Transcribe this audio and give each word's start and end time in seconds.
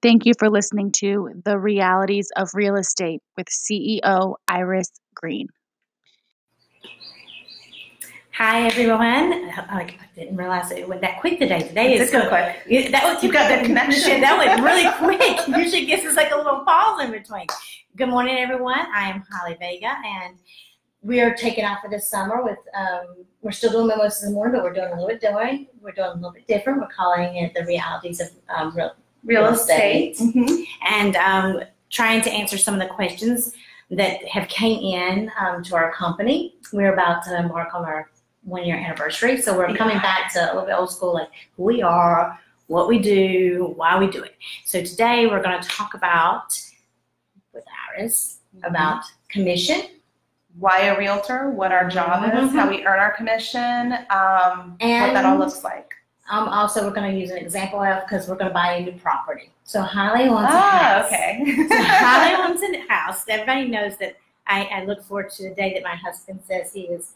Thank 0.00 0.26
you 0.26 0.32
for 0.38 0.48
listening 0.48 0.92
to 0.98 1.30
The 1.44 1.58
Realities 1.58 2.30
of 2.36 2.50
Real 2.54 2.76
Estate 2.76 3.20
with 3.36 3.48
CEO 3.48 4.36
Iris 4.46 4.92
Green. 5.16 5.48
Hi 8.32 8.68
everyone. 8.68 9.50
I 9.58 9.92
didn't 10.14 10.36
realize 10.36 10.70
it 10.70 10.88
went 10.88 11.00
that 11.00 11.18
quick 11.18 11.40
today. 11.40 11.66
Today 11.66 11.94
It's 11.94 12.04
is 12.04 12.10
so 12.12 12.28
quick. 12.28 12.58
Yeah, 12.68 12.88
That 12.92 13.12
was 13.12 13.24
You've 13.24 13.32
got 13.32 13.48
that 13.48 13.64
connection. 13.66 14.20
That 14.20 14.38
went 14.38 14.62
really 14.62 14.88
quick. 14.98 15.48
Usually 15.64 15.86
gives 15.86 16.04
us 16.04 16.14
like 16.14 16.30
a 16.30 16.36
little 16.36 16.60
pause 16.60 17.02
in 17.02 17.10
between. 17.10 17.46
Good 17.96 18.08
morning, 18.08 18.36
everyone. 18.38 18.86
I 18.94 19.10
am 19.10 19.24
Holly 19.32 19.56
Vega, 19.58 19.96
and 20.04 20.38
we 21.02 21.20
are 21.20 21.34
taking 21.34 21.64
off 21.64 21.78
for 21.82 21.90
this 21.90 22.08
summer 22.08 22.44
with. 22.44 22.58
Um, 22.72 23.24
we're 23.42 23.50
still 23.50 23.72
doing 23.72 23.88
mimosas 23.88 24.22
in 24.22 24.30
the 24.30 24.34
morning, 24.36 24.54
but 24.54 24.62
we're 24.62 24.74
doing 24.74 24.92
a 24.92 24.94
little 24.94 25.08
bit 25.08 25.20
different. 25.20 25.68
We're 25.80 25.90
doing 25.90 26.10
a 26.10 26.14
little 26.14 26.32
bit 26.32 26.46
different. 26.46 26.80
We're 26.80 26.88
calling 26.88 27.36
it 27.36 27.54
the 27.54 27.64
realities 27.64 28.20
of 28.20 28.28
um, 28.56 28.76
real, 28.76 28.92
Real 29.28 29.42
Real 29.42 29.52
estate. 29.52 30.12
estate. 30.12 30.34
Mhm. 30.34 30.64
and 30.88 31.16
um, 31.16 31.60
trying 31.90 32.22
to 32.22 32.30
answer 32.30 32.56
some 32.58 32.74
of 32.74 32.80
the 32.80 32.86
questions 32.86 33.52
that 33.90 34.26
have 34.26 34.48
came 34.48 34.78
in 34.80 35.30
um, 35.38 35.62
to 35.64 35.76
our 35.76 35.92
company. 35.92 36.54
We're 36.72 36.92
about 36.94 37.22
to 37.24 37.38
embark 37.38 37.74
on 37.74 37.84
our 37.84 38.10
one 38.44 38.64
year 38.64 38.76
anniversary, 38.76 39.40
so 39.40 39.56
we're 39.56 39.74
coming 39.76 39.98
back 39.98 40.32
to 40.32 40.40
a 40.46 40.48
little 40.54 40.64
bit 40.66 40.72
old 40.74 40.90
school, 40.90 41.12
like 41.14 41.28
who 41.56 41.64
we 41.64 41.82
are, 41.82 42.38
what 42.68 42.88
we 42.88 42.98
do, 42.98 43.72
why 43.76 43.98
we 43.98 44.06
do 44.06 44.22
it. 44.22 44.34
So 44.64 44.82
today 44.82 45.26
we're 45.26 45.42
going 45.42 45.60
to 45.60 45.68
talk 45.68 45.92
about 45.94 46.58
with 47.52 47.64
Iris 47.96 48.38
about 48.64 49.02
commission 49.28 49.82
Why 50.58 50.80
a 50.86 50.98
realtor, 50.98 51.50
what 51.50 51.70
our 51.70 51.88
job 51.88 52.24
is, 52.34 52.50
Mhm. 52.50 52.54
how 52.54 52.68
we 52.68 52.84
earn 52.84 52.98
our 52.98 53.12
commission, 53.12 53.92
um, 54.10 54.76
what 54.80 55.12
that 55.14 55.24
all 55.24 55.36
looks 55.36 55.62
like. 55.62 55.87
Um, 56.30 56.48
also, 56.48 56.84
we're 56.84 56.92
going 56.94 57.10
to 57.12 57.18
use 57.18 57.30
an 57.30 57.38
example 57.38 57.80
of 57.80 58.02
because 58.04 58.28
we're 58.28 58.36
going 58.36 58.48
to 58.48 58.54
buy 58.54 58.74
a 58.74 58.82
new 58.84 58.92
property. 58.92 59.50
So 59.64 59.80
Holly 59.82 60.28
wants 60.28 60.52
a 60.52 60.56
Ah, 60.56 60.78
house. 61.00 61.06
okay. 61.06 61.44
So 61.68 61.76
Holly 61.82 62.34
wants 62.34 62.62
a 62.62 62.92
house. 62.92 63.24
Everybody 63.28 63.68
knows 63.68 63.96
that 63.98 64.16
I, 64.46 64.64
I 64.66 64.84
look 64.84 65.02
forward 65.04 65.30
to 65.32 65.42
the 65.48 65.54
day 65.54 65.72
that 65.74 65.82
my 65.82 65.94
husband 65.96 66.40
says 66.46 66.72
he 66.72 66.82
is 66.82 67.12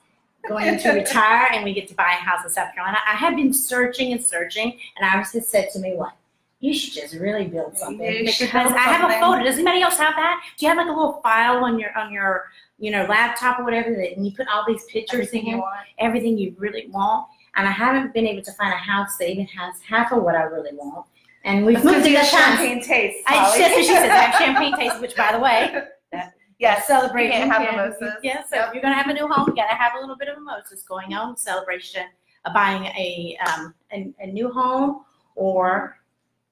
going 0.48 0.78
to 0.78 0.90
retire 0.92 1.48
and 1.52 1.64
we 1.64 1.72
get 1.74 1.88
to 1.88 1.94
buy 1.94 2.10
a 2.18 2.22
house 2.24 2.44
in 2.44 2.50
South 2.50 2.74
Carolina. 2.74 2.98
I 3.06 3.14
have 3.16 3.36
been 3.36 3.52
searching 3.54 4.12
and 4.12 4.22
searching, 4.22 4.78
and 4.96 5.10
Iris 5.10 5.32
has 5.32 5.48
said 5.48 5.70
to 5.72 5.78
me, 5.78 5.94
"What? 5.94 6.12
You 6.60 6.72
should 6.74 6.92
just 6.94 7.14
really 7.14 7.46
build 7.46 7.76
something 7.76 8.06
You 8.06 8.24
because 8.24 8.50
build 8.50 8.72
I 8.74 8.78
have 8.78 9.00
a 9.00 9.02
something. 9.12 9.20
folder. 9.20 9.42
Does 9.44 9.54
anybody 9.56 9.82
else 9.82 9.98
have 9.98 10.14
that? 10.16 10.42
Do 10.58 10.64
you 10.66 10.70
have 10.70 10.78
like 10.78 10.86
a 10.86 10.90
little 10.98 11.20
file 11.22 11.64
on 11.64 11.78
your 11.78 11.96
on 11.98 12.12
your 12.12 12.50
you 12.78 12.90
know 12.90 13.04
laptop 13.06 13.58
or 13.60 13.64
whatever 13.64 13.90
that 13.90 14.16
and 14.16 14.24
you 14.26 14.32
put 14.32 14.46
all 14.48 14.64
these 14.66 14.84
pictures 14.84 15.14
Everything 15.28 15.46
in 15.48 15.54
here, 15.54 15.62
everything 15.98 16.38
you 16.38 16.54
really 16.58 16.88
want?" 16.88 17.26
And 17.56 17.68
I 17.68 17.70
haven't 17.70 18.14
been 18.14 18.26
able 18.26 18.42
to 18.42 18.52
find 18.52 18.72
a 18.72 18.76
house 18.76 19.16
that 19.18 19.28
even 19.30 19.46
has 19.46 19.80
half 19.82 20.12
of 20.12 20.22
what 20.22 20.34
I 20.34 20.42
really 20.42 20.74
want. 20.74 21.06
And 21.44 21.66
we've 21.66 21.84
moved 21.84 22.04
to 22.06 22.10
the 22.12 22.22
champagne 22.24 22.80
taste. 22.82 23.18
I, 23.26 23.58
that's 23.58 23.74
what 23.74 23.80
she 23.80 23.86
says. 23.86 24.10
I 24.10 24.14
have 24.16 24.34
champagne 24.40 24.76
taste, 24.76 25.00
which, 25.00 25.16
by 25.16 25.32
the 25.32 25.40
way, 25.40 25.82
Yes, 26.58 26.86
celebration. 26.86 27.32
You 27.32 27.48
can't 27.48 27.52
have 27.52 27.74
mimosas. 27.74 28.14
Yeah, 28.22 28.44
so 28.48 28.54
Yep. 28.54 28.68
if 28.68 28.74
you're 28.74 28.82
gonna 28.82 28.94
have 28.94 29.08
a 29.08 29.12
new 29.14 29.26
home, 29.26 29.48
you 29.48 29.54
gotta 29.56 29.74
have 29.74 29.94
a 29.96 30.00
little 30.00 30.14
bit 30.14 30.28
of 30.28 30.38
mimosas 30.38 30.84
going 30.84 31.12
on. 31.12 31.36
Celebration 31.36 32.04
of 32.44 32.54
buying 32.54 32.84
a 32.84 33.36
um 33.48 33.74
a, 33.92 34.12
a 34.20 34.28
new 34.28 34.48
home 34.48 35.04
or 35.34 35.98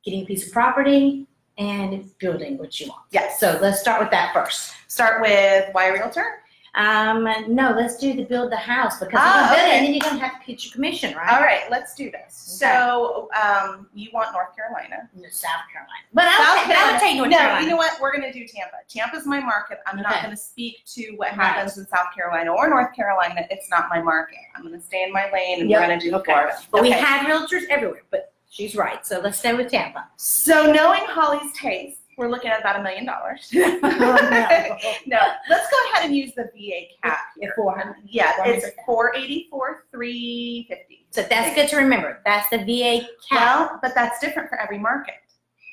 getting 0.05 0.23
a 0.23 0.27
piece 0.27 0.49
of 0.49 0.53
property 0.53 1.29
and 1.59 2.11
building 2.19 2.59
what 2.59 2.81
you 2.81 2.89
want. 2.89 3.03
Yes. 3.13 3.39
So 3.39 3.57
let's 3.63 3.81
start 3.81 4.01
with 4.01 4.11
that 4.11 4.35
first. 4.35 4.73
Start 4.89 5.21
with 5.23 5.69
why 5.73 5.87
a 5.87 5.93
realtor. 5.93 6.40
Um, 6.77 7.25
no, 7.49 7.73
let's 7.77 7.97
do 7.97 8.15
the 8.15 8.23
build 8.25 8.53
the 8.53 8.57
house 8.57 9.01
because 9.01 9.19
Ah, 9.21 9.49
you're 9.51 9.57
gonna 9.57 9.69
it 9.69 9.75
and 9.77 9.87
then 9.87 9.95
you're 9.95 10.01
gonna 10.01 10.19
have 10.21 10.41
to 10.41 10.47
get 10.47 10.65
your 10.65 10.73
commission, 10.73 11.17
right? 11.17 11.33
All 11.33 11.41
right, 11.41 11.63
let's 11.71 11.95
do 11.97 12.11
this. 12.13 12.61
Okay. 12.63 12.71
So, 12.73 13.29
um, 13.35 13.89
you 13.93 14.11
want 14.13 14.33
North 14.33 14.55
Carolina? 14.55 15.09
No, 15.15 15.29
South 15.31 15.63
Carolina. 15.73 16.05
But 16.15 16.29
South 16.29 16.67
would, 16.69 16.73
take- 16.75 16.83
I 16.83 16.93
would 16.93 17.01
take 17.01 17.17
North 17.17 17.31
no, 17.31 17.39
Carolina. 17.39 17.63
you 17.65 17.71
know 17.71 17.77
what? 17.77 18.01
We're 18.01 18.17
going 18.17 18.33
to 18.33 18.39
do 18.39 18.47
Tampa. 18.47 18.77
Tampa's 18.89 19.27
my 19.27 19.41
market. 19.41 19.79
I'm 19.87 19.97
not 20.01 20.23
going 20.23 20.31
to 20.31 20.37
speak 20.41 20.85
to 20.95 21.11
what 21.17 21.29
Right. 21.31 21.35
happens 21.47 21.77
in 21.79 21.87
South 21.89 22.15
Carolina 22.15 22.53
or 22.53 22.69
North 22.69 22.95
Carolina. 22.95 23.47
It's 23.51 23.69
not 23.69 23.89
my 23.89 24.01
market. 24.01 24.39
I'm 24.55 24.63
going 24.63 24.79
to 24.79 24.85
stay 24.87 25.03
in 25.03 25.13
my 25.13 25.29
lane 25.33 25.61
and 25.63 25.71
Yep. 25.71 25.81
we're 25.81 25.87
going 25.89 25.99
to 26.01 26.11
do 26.11 26.17
Okay. 26.17 26.33
Florida. 26.33 26.57
But 26.71 26.83
we 26.83 26.91
Okay. 26.91 27.01
have 27.01 27.27
realtors 27.27 27.63
everywhere, 27.69 28.03
but 28.11 28.33
she's 28.49 28.77
right. 28.77 29.05
So 29.05 29.19
let's 29.21 29.39
stay 29.39 29.55
with 29.55 29.71
Tampa. 29.71 30.07
So, 30.17 30.71
knowing 30.73 31.03
Holly's 31.07 31.53
taste, 31.53 32.00
we're 32.17 32.29
looking 32.29 32.51
at 32.51 32.61
about 32.61 32.79
a 32.79 32.83
million 32.83 33.07
dollars. 33.07 33.51
Oh, 33.55 34.29
no. 34.31 34.77
No, 35.07 35.19
let's 35.49 35.71
go 35.71 35.77
ahead 35.93 36.07
and 36.07 36.17
use 36.17 36.33
the 36.35 36.45
VA 36.55 36.87
cap 37.03 37.19
Yeah, 37.37 37.47
here. 37.47 37.53
400. 37.57 37.97
Yeah, 38.07 38.33
it's 38.45 38.67
400. 38.87 39.13
484, 39.15 39.85
350. 39.91 41.07
So 41.11 41.23
that's 41.29 41.55
good 41.55 41.69
to 41.71 41.77
remember. 41.77 42.21
That's 42.25 42.49
the 42.51 42.59
VA 42.59 43.07
cap. 43.29 43.41
Well, 43.71 43.79
but 43.83 43.95
that's 43.95 44.19
different 44.21 44.49
for 44.49 44.61
every 44.61 44.79
market. 44.79 45.15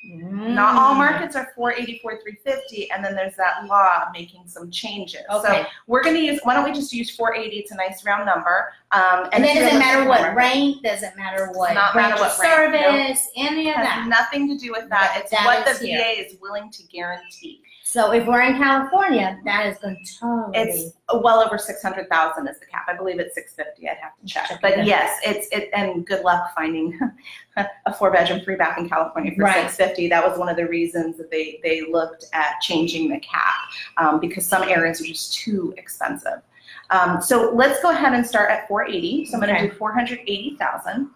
Not 0.02 0.74
all 0.76 0.94
markets 0.94 1.34
are 1.36 1.48
484, 1.56 2.20
350, 2.22 2.90
and 2.92 3.04
then 3.04 3.14
there's 3.14 3.34
that 3.36 3.66
law 3.66 4.04
making 4.12 4.42
some 4.46 4.70
changes. 4.70 5.20
Okay. 5.30 5.62
So 5.62 5.66
we're 5.86 6.02
going 6.02 6.14
to 6.14 6.22
use, 6.22 6.40
why 6.44 6.54
don't 6.54 6.64
we 6.64 6.72
just 6.72 6.92
use 6.92 7.14
480? 7.14 7.56
It's 7.58 7.72
a 7.72 7.76
nice 7.76 8.04
round 8.06 8.24
number. 8.24 8.72
Um, 8.92 9.28
And 9.32 9.42
then 9.44 9.56
it's 9.56 9.66
doesn't 9.66 9.78
matter 9.80 10.08
what 10.08 10.34
rank, 10.34 10.82
doesn't 10.82 11.16
matter 11.16 11.50
what 11.52 11.74
Not 11.74 11.92
branch 11.92 12.10
matter 12.12 12.22
what 12.22 12.38
rank, 12.38 12.72
no. 12.72 12.80
service, 13.08 13.28
any 13.36 13.68
of 13.70 13.74
It 13.76 13.76
has 13.76 13.84
that. 13.84 14.06
nothing 14.08 14.48
to 14.48 14.56
do 14.56 14.70
with 14.72 14.88
that. 14.88 15.14
It's 15.20 15.30
that 15.32 15.44
what 15.44 15.66
the 15.66 15.74
VA 15.78 15.86
here. 15.86 16.14
is 16.26 16.36
willing 16.40 16.70
to 16.70 16.82
guarantee. 16.84 17.62
So 17.90 18.12
if 18.12 18.26
we're 18.26 18.42
in 18.42 18.58
California, 18.58 19.40
that 19.46 19.64
is 19.66 19.78
going 19.78 19.96
to 20.04 20.18
totally. 20.20 20.58
It's 20.58 20.92
well 21.22 21.40
over 21.40 21.56
600,000 21.56 22.46
is 22.46 22.60
the 22.60 22.66
cap. 22.66 22.84
I 22.86 22.94
believe 22.94 23.18
it's 23.18 23.34
650. 23.34 23.88
I'd 23.88 23.96
have 23.96 24.12
to 24.20 24.26
check. 24.26 24.46
Check 24.48 24.60
But 24.60 24.80
it 24.80 24.84
yes, 24.86 25.18
it's 25.24 25.48
it. 25.52 25.70
And 25.72 26.06
good 26.06 26.22
luck 26.22 26.54
finding 26.54 27.00
a 27.56 27.94
four 27.94 28.10
bedroom, 28.10 28.40
three 28.40 28.56
bath 28.56 28.76
in 28.76 28.90
California 28.90 29.32
for 29.34 29.44
Right. 29.44 29.70
650. 29.70 30.10
That 30.10 30.22
was 30.28 30.38
one 30.38 30.50
of 30.50 30.56
the 30.56 30.66
reasons 30.68 31.16
that 31.16 31.30
they 31.30 31.60
they 31.62 31.90
looked 31.90 32.26
at 32.34 32.60
changing 32.60 33.08
the 33.08 33.20
cap 33.20 33.54
um, 33.96 34.20
because 34.20 34.44
some 34.46 34.64
areas 34.64 35.00
are 35.00 35.04
just 35.06 35.32
too 35.32 35.72
expensive. 35.78 36.42
Um, 36.90 37.22
so 37.22 37.52
let's 37.54 37.80
go 37.80 37.88
ahead 37.90 38.12
and 38.12 38.26
start 38.26 38.50
at 38.50 38.68
480. 38.68 39.24
So 39.26 39.34
I'm 39.34 39.40
going 39.40 39.54
to 39.54 39.58
Okay. 39.62 39.68
do 39.70 39.74
480,000. 39.76 41.10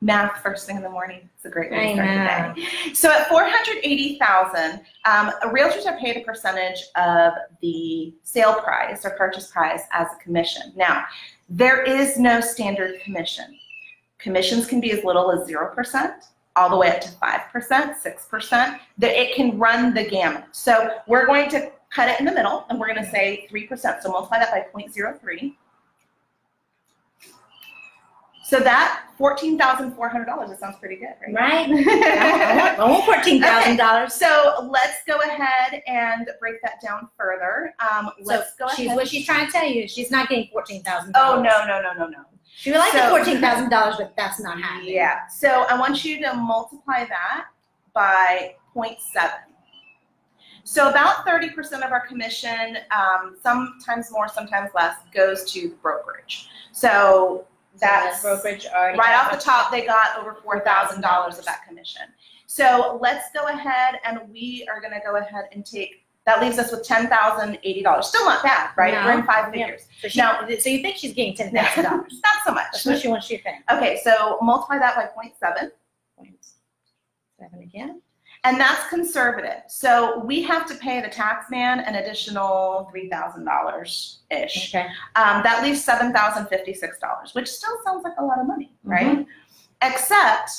Math 0.00 0.42
first 0.42 0.66
thing 0.66 0.76
in 0.76 0.82
the 0.82 0.90
morning. 0.90 1.28
It's 1.34 1.44
a 1.44 1.48
great 1.50 1.72
way 1.72 1.88
to 1.88 1.94
start 1.94 2.54
the 2.54 2.62
day. 2.62 2.94
So 2.94 3.10
at 3.10 3.28
480,000, 3.28 4.80
um, 5.04 5.32
realtors 5.52 5.86
are 5.86 5.98
paid 5.98 6.16
a 6.16 6.20
percentage 6.20 6.80
of 6.96 7.32
the 7.62 8.14
sale 8.22 8.54
price 8.60 9.04
or 9.04 9.10
purchase 9.10 9.50
price 9.50 9.82
as 9.92 10.06
a 10.14 10.22
commission. 10.22 10.72
Now, 10.76 11.04
there 11.48 11.82
is 11.82 12.16
no 12.18 12.40
standard 12.40 13.00
commission. 13.00 13.58
Commissions 14.18 14.66
can 14.66 14.80
be 14.80 14.92
as 14.92 15.02
little 15.02 15.32
as 15.32 15.48
0%, 15.48 16.12
all 16.54 16.70
the 16.70 16.76
way 16.76 16.90
up 16.90 17.00
to 17.00 17.08
5%, 17.08 17.94
6%. 17.96 18.78
The- 18.98 19.20
It 19.20 19.34
can 19.34 19.58
run 19.58 19.94
the 19.94 20.04
gamut. 20.04 20.44
So 20.52 20.90
we're 21.08 21.26
going 21.26 21.48
to 21.50 21.72
cut 21.90 22.08
it 22.08 22.20
in 22.20 22.26
the 22.26 22.32
middle 22.32 22.66
and 22.68 22.78
we're 22.78 22.88
going 22.92 23.04
to 23.04 23.10
say 23.10 23.48
3%. 23.50 24.02
So 24.02 24.10
multiply 24.10 24.38
that 24.38 24.50
by 24.52 24.66
0.03. 24.78 25.54
So 28.48 28.60
that 28.60 29.10
$14,400, 29.18 30.48
that 30.48 30.58
sounds 30.58 30.76
pretty 30.80 30.96
good, 30.96 31.14
right? 31.20 31.34
right? 31.34 31.68
I 31.68 32.76
want- 32.78 32.78
I 32.80 32.90
want 32.90 33.04
fourteen 33.04 33.42
thousand 33.42 33.76
dollars. 33.76 34.14
So 34.14 34.66
let's 34.70 35.04
go 35.06 35.18
ahead 35.18 35.82
and 35.86 36.30
break 36.40 36.62
that 36.62 36.80
down 36.82 37.08
further. 37.18 37.74
Um, 37.78 38.10
let's 38.22 38.54
go 38.54 38.66
she's 38.74 38.86
ahead. 38.86 38.96
what 38.96 39.06
she's 39.06 39.26
trying 39.26 39.44
to 39.44 39.52
tell 39.52 39.66
you. 39.66 39.82
is 39.82 39.90
She's 39.92 40.10
not 40.10 40.30
getting 40.30 40.48
fourteen 40.50 40.82
thousand. 40.82 41.12
oh 41.14 41.42
no 41.42 41.66
no 41.66 41.82
no 41.82 41.92
no 41.92 42.06
no. 42.08 42.24
She 42.46 42.70
would 42.70 42.78
like 42.78 42.92
the 42.92 43.02
fourteen 43.10 43.38
thousand 43.38 43.68
dollars, 43.68 43.96
but 43.98 44.16
that's 44.16 44.40
not 44.40 44.58
happening. 44.58 44.94
Yeah. 44.94 45.28
So 45.28 45.66
I 45.68 45.78
want 45.78 46.02
you 46.02 46.18
to 46.22 46.32
multiply 46.32 47.04
that 47.04 47.48
by 47.92 48.54
0.7. 48.74 48.96
So 50.64 50.88
about 50.88 51.26
30% 51.26 51.84
of 51.84 51.92
our 51.92 52.06
commission, 52.06 52.78
um, 52.96 53.36
sometimes 53.42 54.10
more, 54.12 54.28
sometimes 54.28 54.70
less, 54.74 54.96
goes 55.14 55.50
to 55.52 55.70
brokerage. 55.82 56.48
So 56.72 56.88
So 56.88 57.46
that's 57.80 58.22
brokerage 58.22 58.66
already. 58.66 58.98
right 58.98 59.14
off 59.16 59.30
the 59.32 59.38
top, 59.38 59.70
they 59.70 59.84
got 59.86 60.18
over 60.18 60.34
four 60.42 60.60
thousand 60.60 61.00
dollars 61.02 61.38
of 61.38 61.44
that 61.44 61.66
commission. 61.66 62.02
So 62.46 62.98
let's 63.02 63.26
go 63.34 63.46
ahead 63.46 64.00
and 64.04 64.20
we 64.32 64.66
are 64.72 64.80
gonna 64.80 65.00
go 65.04 65.16
ahead 65.16 65.44
and 65.52 65.64
take, 65.66 66.04
that 66.24 66.40
leaves 66.40 66.58
us 66.58 66.70
with 66.72 66.82
ten 66.84 67.08
thousand 67.08 67.58
eighty 67.62 67.82
dollars. 67.82 68.06
Still 68.08 68.24
not 68.24 68.42
bad, 68.42 68.70
right? 68.76 68.94
No. 68.94 69.04
We're 69.04 69.18
in 69.20 69.24
five 69.26 69.54
Yeah. 69.54 69.66
figures. 69.66 69.86
So, 70.00 70.08
she, 70.08 70.18
Now- 70.18 70.40
so 70.58 70.68
you 70.70 70.80
think 70.82 70.96
she's 70.96 71.12
getting 71.14 71.34
ten 71.34 71.52
thousand 71.52 71.84
dollars? 71.90 72.12
Not 72.24 72.44
so 72.44 72.54
That's 72.54 72.84
much. 72.86 72.92
what 72.94 73.02
she 73.02 73.08
wants 73.08 73.30
you 73.30 73.36
to 73.38 73.42
think. 73.44 73.64
Okay, 73.70 74.00
so 74.02 74.38
multiply 74.42 74.78
that 74.78 74.94
by 74.96 75.04
0.7, 75.22 75.70
Seven 77.40 77.60
again. 77.62 78.02
And 78.44 78.58
that's 78.58 78.88
conservative. 78.88 79.62
So 79.68 80.20
we 80.20 80.42
have 80.42 80.66
to 80.66 80.74
pay 80.74 81.00
the 81.00 81.08
tax 81.08 81.50
man 81.50 81.80
an 81.80 81.96
additional 81.96 82.88
three 82.90 83.08
thousand 83.08 83.44
dollars 83.44 84.20
ish. 84.30 84.74
Okay. 84.74 84.86
Um, 85.16 85.42
that 85.42 85.62
leaves 85.62 85.82
seven 85.82 86.12
thousand 86.12 86.46
fifty-six 86.46 86.98
dollars, 86.98 87.34
which 87.34 87.48
still 87.48 87.76
sounds 87.84 88.04
like 88.04 88.14
a 88.18 88.24
lot 88.24 88.38
of 88.38 88.46
money, 88.46 88.72
right? 88.84 89.26
Except 89.82 90.50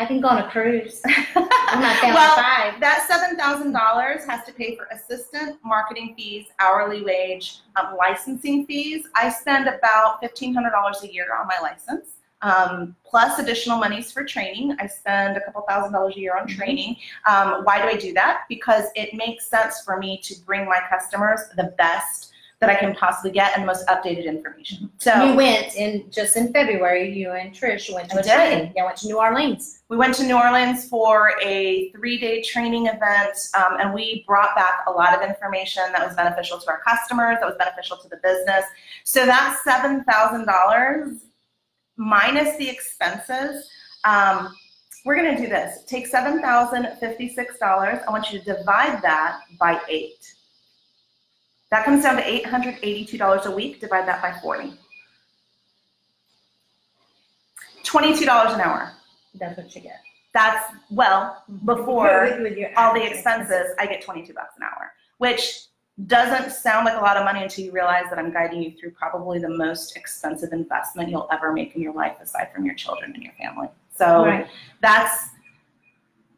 I 0.00 0.06
can 0.06 0.20
go 0.20 0.28
on 0.28 0.38
a 0.38 0.48
cruise. 0.50 1.02
I'm 1.34 1.80
not 1.80 2.00
down 2.00 2.14
well, 2.14 2.36
five. 2.36 2.80
that 2.80 3.06
seven 3.08 3.36
thousand 3.36 3.72
dollars 3.72 4.24
has 4.26 4.44
to 4.44 4.52
pay 4.52 4.76
for 4.76 4.86
assistant, 4.92 5.58
marketing 5.64 6.14
fees, 6.16 6.46
hourly 6.60 7.02
wage, 7.02 7.60
um, 7.76 7.96
licensing 7.96 8.64
fees. 8.66 9.06
I 9.16 9.28
spend 9.28 9.68
about 9.68 10.20
fifteen 10.20 10.54
hundred 10.54 10.70
dollars 10.70 11.02
a 11.02 11.12
year 11.12 11.26
on 11.38 11.46
my 11.48 11.58
license. 11.60 12.17
Um, 12.42 12.94
plus 13.04 13.38
additional 13.38 13.78
monies 13.78 14.12
for 14.12 14.24
training. 14.24 14.76
I 14.78 14.86
spend 14.86 15.36
a 15.36 15.40
couple 15.44 15.62
thousand 15.68 15.92
dollars 15.92 16.16
a 16.16 16.20
year 16.20 16.36
on 16.36 16.46
training. 16.46 16.96
Um, 17.26 17.64
why 17.64 17.80
do 17.82 17.88
I 17.88 17.96
do 17.96 18.12
that? 18.14 18.42
Because 18.48 18.84
it 18.94 19.14
makes 19.14 19.48
sense 19.48 19.80
for 19.84 19.98
me 19.98 20.18
to 20.24 20.34
bring 20.46 20.64
my 20.66 20.80
customers 20.88 21.40
the 21.56 21.74
best 21.78 22.32
that 22.60 22.68
I 22.68 22.74
can 22.74 22.92
possibly 22.96 23.30
get 23.30 23.52
and 23.54 23.62
the 23.62 23.66
most 23.68 23.86
updated 23.86 24.24
information. 24.26 24.90
So 24.98 25.24
You 25.24 25.36
went 25.36 25.76
in, 25.76 26.10
just 26.10 26.36
in 26.36 26.52
February, 26.52 27.16
you 27.16 27.30
and 27.30 27.52
Trish 27.54 27.92
went 27.94 28.10
to 28.10 28.18
a 28.18 28.22
training. 28.22 28.72
You 28.76 28.84
went 28.84 28.96
to 28.96 29.06
New 29.06 29.16
Orleans. 29.20 29.82
we 29.88 29.96
went 29.96 30.12
to 30.16 30.24
New 30.24 30.36
Orleans 30.36 30.88
for 30.88 31.34
a 31.40 31.90
three-day 31.92 32.42
training 32.42 32.86
event, 32.86 33.38
um, 33.56 33.76
and 33.78 33.94
we 33.94 34.24
brought 34.26 34.56
back 34.56 34.82
a 34.88 34.90
lot 34.90 35.14
of 35.14 35.22
information 35.28 35.84
that 35.92 36.04
was 36.04 36.16
beneficial 36.16 36.58
to 36.58 36.68
our 36.68 36.80
customers, 36.80 37.36
that 37.40 37.46
was 37.46 37.54
beneficial 37.58 37.96
to 37.98 38.08
the 38.08 38.18
business. 38.24 38.64
So 39.04 39.24
that 39.24 39.60
seven 39.62 40.02
thousand 40.02 40.46
dollars 40.46 41.10
minus 41.98 42.56
the 42.56 42.68
expenses. 42.68 43.68
Um, 44.04 44.54
we're 45.04 45.16
going 45.16 45.36
to 45.36 45.42
do 45.42 45.48
this. 45.48 45.84
Take 45.86 46.06
seven 46.06 46.40
thousand 46.40 46.88
fifty-six 46.98 47.58
dollars. 47.58 47.98
I 48.06 48.10
want 48.10 48.32
you 48.32 48.38
to 48.38 48.44
divide 48.44 49.02
that 49.02 49.40
by 49.58 49.80
eight. 49.88 50.34
That 51.70 51.84
comes 51.84 52.02
down 52.04 52.16
to 52.16 52.26
eight 52.26 52.46
hundred 52.46 52.78
eighty-two 52.82 53.18
dollars 53.18 53.44
a 53.46 53.50
week. 53.50 53.80
Divide 53.80 54.08
that 54.08 54.22
by 54.22 54.38
forty. 54.40 54.72
Twenty-two 57.84 58.24
dollars 58.24 58.54
an 58.54 58.60
hour. 58.60 58.92
That's 59.34 59.56
what 59.56 59.74
you 59.74 59.82
get. 59.82 60.00
That's 60.34 60.72
well 60.90 61.42
before 61.64 62.38
With- 62.40 62.58
with 62.58 62.68
all 62.76 62.94
the 62.94 63.04
expenses. 63.04 63.74
I 63.78 63.86
get 63.86 64.02
twenty-two 64.02 64.34
bucks 64.34 64.54
an 64.56 64.64
hour, 64.64 64.92
which 65.18 65.66
doesn't 66.06 66.52
sound 66.52 66.84
like 66.84 66.94
a 66.96 67.00
lot 67.00 67.16
of 67.16 67.24
money 67.24 67.42
until 67.42 67.64
you 67.64 67.72
realize 67.72 68.04
that 68.08 68.18
I'm 68.18 68.32
guiding 68.32 68.62
you 68.62 68.72
through 68.78 68.92
probably 68.92 69.40
the 69.40 69.48
most 69.48 69.96
expensive 69.96 70.52
investment 70.52 71.08
you'll 71.10 71.28
ever 71.32 71.52
make 71.52 71.74
in 71.74 71.82
your 71.82 71.92
life, 71.92 72.16
aside 72.20 72.50
from 72.54 72.64
your 72.64 72.74
children 72.76 73.12
and 73.14 73.22
your 73.22 73.32
family. 73.32 73.68
So 73.96 74.24
Right. 74.24 74.46
that's 74.80 75.30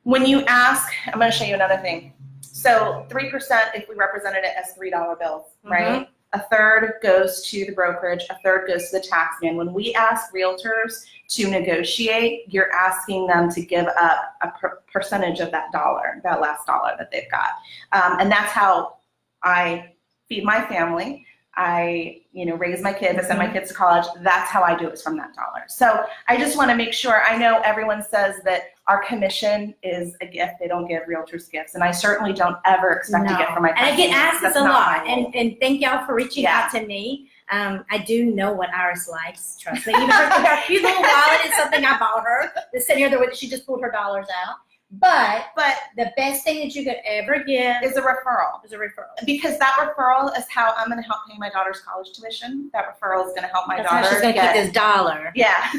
when 0.04 0.24
you 0.24 0.42
ask. 0.46 0.90
I'm 1.08 1.18
going 1.18 1.30
to 1.30 1.36
show 1.36 1.44
you 1.44 1.54
another 1.54 1.76
thing. 1.76 2.14
So 2.40 3.06
three 3.10 3.30
percent, 3.30 3.66
if 3.74 3.88
we 3.88 3.94
represented 3.96 4.44
it 4.44 4.52
as 4.58 4.72
three 4.74 4.90
dollar 4.90 5.16
bills, 5.16 5.44
right? 5.64 6.08
A 6.32 6.38
third 6.38 6.94
goes 7.02 7.44
to 7.50 7.66
the 7.66 7.72
brokerage, 7.72 8.24
a 8.30 8.38
third 8.44 8.68
goes 8.68 8.88
to 8.90 8.98
the 8.98 9.04
tax 9.04 9.36
man. 9.42 9.56
When 9.56 9.72
we 9.72 9.92
ask 9.94 10.32
realtors 10.32 11.04
to 11.30 11.50
negotiate, 11.50 12.44
you're 12.48 12.72
asking 12.72 13.26
them 13.26 13.50
to 13.50 13.60
give 13.60 13.86
up 13.98 14.36
a 14.42 14.48
per- 14.52 14.80
percentage 14.92 15.40
of 15.40 15.50
that 15.50 15.72
dollar, 15.72 16.20
that 16.22 16.40
last 16.40 16.66
dollar 16.66 16.92
that 16.98 17.10
they've 17.10 17.30
got. 17.30 17.50
Um, 17.92 18.20
and 18.20 18.30
that's 18.30 18.52
how 18.52 18.98
I 19.42 19.92
feed 20.28 20.44
my 20.44 20.64
family. 20.66 21.26
I, 21.56 22.22
you 22.32 22.46
know, 22.46 22.54
raise 22.54 22.80
my 22.80 22.92
kids, 22.92 23.18
I 23.18 23.22
send 23.22 23.38
my 23.40 23.52
kids 23.52 23.68
to 23.68 23.74
college. 23.74 24.06
That's 24.22 24.48
how 24.48 24.62
I 24.62 24.76
do 24.78 24.86
it, 24.86 24.94
is 24.94 25.02
from 25.02 25.16
that 25.18 25.34
dollar. 25.34 25.64
So 25.68 26.04
I 26.28 26.38
just 26.38 26.56
want 26.56 26.70
to 26.70 26.76
make 26.76 26.92
sure, 26.94 27.22
I 27.24 27.36
know 27.36 27.60
everyone 27.64 28.02
says 28.02 28.36
that 28.44 28.62
our 28.86 29.02
commission 29.04 29.74
is 29.82 30.16
a 30.22 30.26
gift. 30.26 30.54
They 30.60 30.68
don't 30.68 30.86
give 30.86 31.02
realtors 31.02 31.50
gifts. 31.50 31.74
And 31.74 31.82
I 31.82 31.90
certainly 31.90 32.32
don't 32.32 32.56
ever 32.64 32.90
expect 32.92 33.24
No. 33.24 33.32
to 33.32 33.36
get 33.36 33.52
from 33.52 33.64
my 33.64 33.70
And 33.70 33.78
I 33.80 33.96
get 33.96 34.10
customers. 34.10 34.14
asked 34.14 34.42
this 34.42 34.56
a 34.56 34.64
lot, 34.64 35.06
and, 35.08 35.34
and 35.34 35.56
thank 35.60 35.80
y'all 35.82 36.06
for 36.06 36.14
reaching 36.14 36.44
Yeah. 36.44 36.62
out 36.66 36.70
to 36.70 36.86
me. 36.86 37.28
Um, 37.50 37.84
I 37.90 37.98
do 37.98 38.26
know 38.26 38.52
what 38.52 38.70
Iris 38.72 39.08
likes. 39.08 39.56
Trust 39.58 39.86
me. 39.88 39.92
Even 39.94 40.08
her, 40.08 40.30
her 40.46 40.62
cute 40.66 40.82
little 40.82 41.02
wallet 41.02 41.40
is 41.46 41.54
something 41.56 41.84
I 41.84 41.98
bought 41.98 42.22
her. 42.24 42.52
That's 42.72 42.86
sitting 42.86 43.00
here, 43.02 43.10
that 43.10 43.36
she 43.36 43.48
just 43.50 43.66
pulled 43.66 43.82
her 43.82 43.90
dollars 43.90 44.28
out. 44.46 44.54
But 44.92 45.46
But 45.54 45.76
the 45.96 46.12
best 46.16 46.42
thing 46.44 46.60
that 46.60 46.74
you 46.74 46.84
could 46.84 46.96
ever 47.04 47.44
give 47.44 47.76
it's 47.82 47.96
a 47.96 48.02
referral. 48.02 48.64
is 48.64 48.72
a 48.72 48.76
referral. 48.76 49.24
because 49.24 49.56
that 49.58 49.76
referral 49.78 50.36
is 50.36 50.44
how 50.50 50.74
I'm 50.76 50.88
going 50.88 51.00
to 51.00 51.06
help 51.06 51.20
pay 51.28 51.38
my 51.38 51.48
daughter's 51.48 51.80
college 51.80 52.08
tuition. 52.12 52.70
That 52.72 52.86
referral 53.00 53.20
is 53.26 53.30
going 53.30 53.42
to 53.42 53.48
help 53.48 53.68
my 53.68 53.76
That's 53.76 53.88
daughter 53.88 54.04
how 54.06 54.10
she's 54.10 54.20
gonna 54.20 54.32
keep 54.34 54.52
this 54.52 54.72
dollar. 54.72 55.30
yeah, 55.36 55.70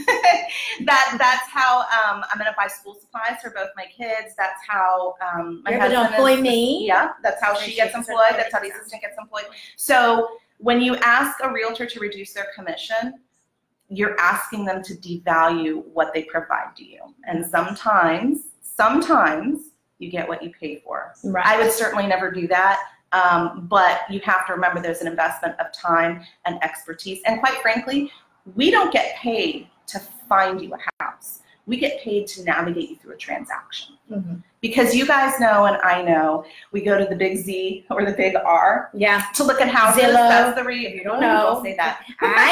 that 0.86 1.16
that's 1.20 1.48
how 1.50 1.80
um, 1.82 2.24
I'm 2.32 2.38
going 2.38 2.50
to 2.50 2.56
buy 2.58 2.68
school 2.68 2.96
supplies 2.96 3.42
for 3.42 3.50
both 3.50 3.70
my 3.76 3.86
kids. 3.86 4.34
That's 4.38 4.60
how 4.66 5.16
um, 5.22 5.62
my 5.66 5.72
You're 5.72 5.82
husband 5.82 6.08
employ 6.14 6.34
is, 6.36 6.42
me. 6.42 6.88
Yeah, 6.88 7.10
that's 7.22 7.42
how 7.44 7.54
So 7.56 7.62
she 7.62 7.72
she 7.72 7.78
gets 7.78 7.94
employed. 7.96 8.32
That's 8.32 8.54
how 8.54 8.62
the 8.62 8.70
assistant 8.70 9.02
gets 9.02 9.16
employed. 9.20 9.46
So 9.76 10.30
when 10.58 10.80
you 10.80 10.96
ask 10.98 11.38
a 11.44 11.52
realtor 11.52 11.86
to 11.86 12.00
reduce 12.00 12.32
their 12.34 12.48
commission, 12.56 13.16
you're 13.90 14.18
asking 14.22 14.64
them 14.64 14.82
to 14.84 14.94
devalue 14.96 15.84
what 15.88 16.14
they 16.14 16.24
provide 16.24 16.76
to 16.78 16.86
you. 16.86 17.00
And 17.28 17.46
sometimes, 17.46 18.44
sometimes 18.76 19.72
you 20.00 20.10
get 20.10 20.28
what 20.28 20.44
you 20.44 20.52
pay 20.60 20.82
for. 20.84 21.14
Right. 21.24 21.46
I 21.46 21.62
would 21.62 21.72
certainly 21.72 22.08
never 22.08 22.32
do 22.32 22.48
that. 22.48 22.82
Um, 23.14 23.68
but 23.70 24.02
you 24.10 24.22
have 24.24 24.48
to 24.48 24.54
remember 24.54 24.82
there's 24.82 25.02
an 25.02 25.08
investment 25.08 25.60
of 25.60 25.72
time 25.74 26.24
and 26.46 26.64
expertise. 26.64 27.22
And 27.26 27.40
quite 27.40 27.56
frankly, 27.62 28.12
we 28.56 28.72
don't 28.72 28.92
get 28.92 29.16
paid 29.18 29.68
to 29.88 30.00
find 30.00 30.62
you 30.62 30.74
a 30.74 31.04
house. 31.04 31.41
We 31.68 31.78
get 31.78 32.02
paid 32.02 32.28
to 32.28 32.44
navigate 32.44 32.90
you 32.90 32.96
through 32.98 33.14
a 33.14 33.18
transaction. 33.18 33.96
Mhm. 34.12 34.42
Because 34.62 34.94
you 34.96 35.06
guys 35.08 35.40
know 35.40 35.66
and 35.66 35.78
I 35.84 36.02
know, 36.02 36.44
we 36.72 36.82
go 36.82 36.98
to 36.98 37.06
the 37.06 37.16
big 37.16 37.38
Z 37.38 37.86
or 37.90 38.04
the 38.04 38.12
big 38.14 38.36
R 38.36 38.90
Yeah. 38.94 39.22
to 39.36 39.44
look 39.44 39.62
at 39.62 39.70
houses. 39.70 40.04
Zillow. 40.04 40.30
That's 40.30 40.56
the 40.56 40.64
re- 40.64 40.86
If 40.88 40.96
you 40.96 41.04
don't 41.04 41.22
know. 41.22 41.54
don't 41.54 41.64
say 41.64 41.76
that. 41.78 42.04
I 42.22 42.52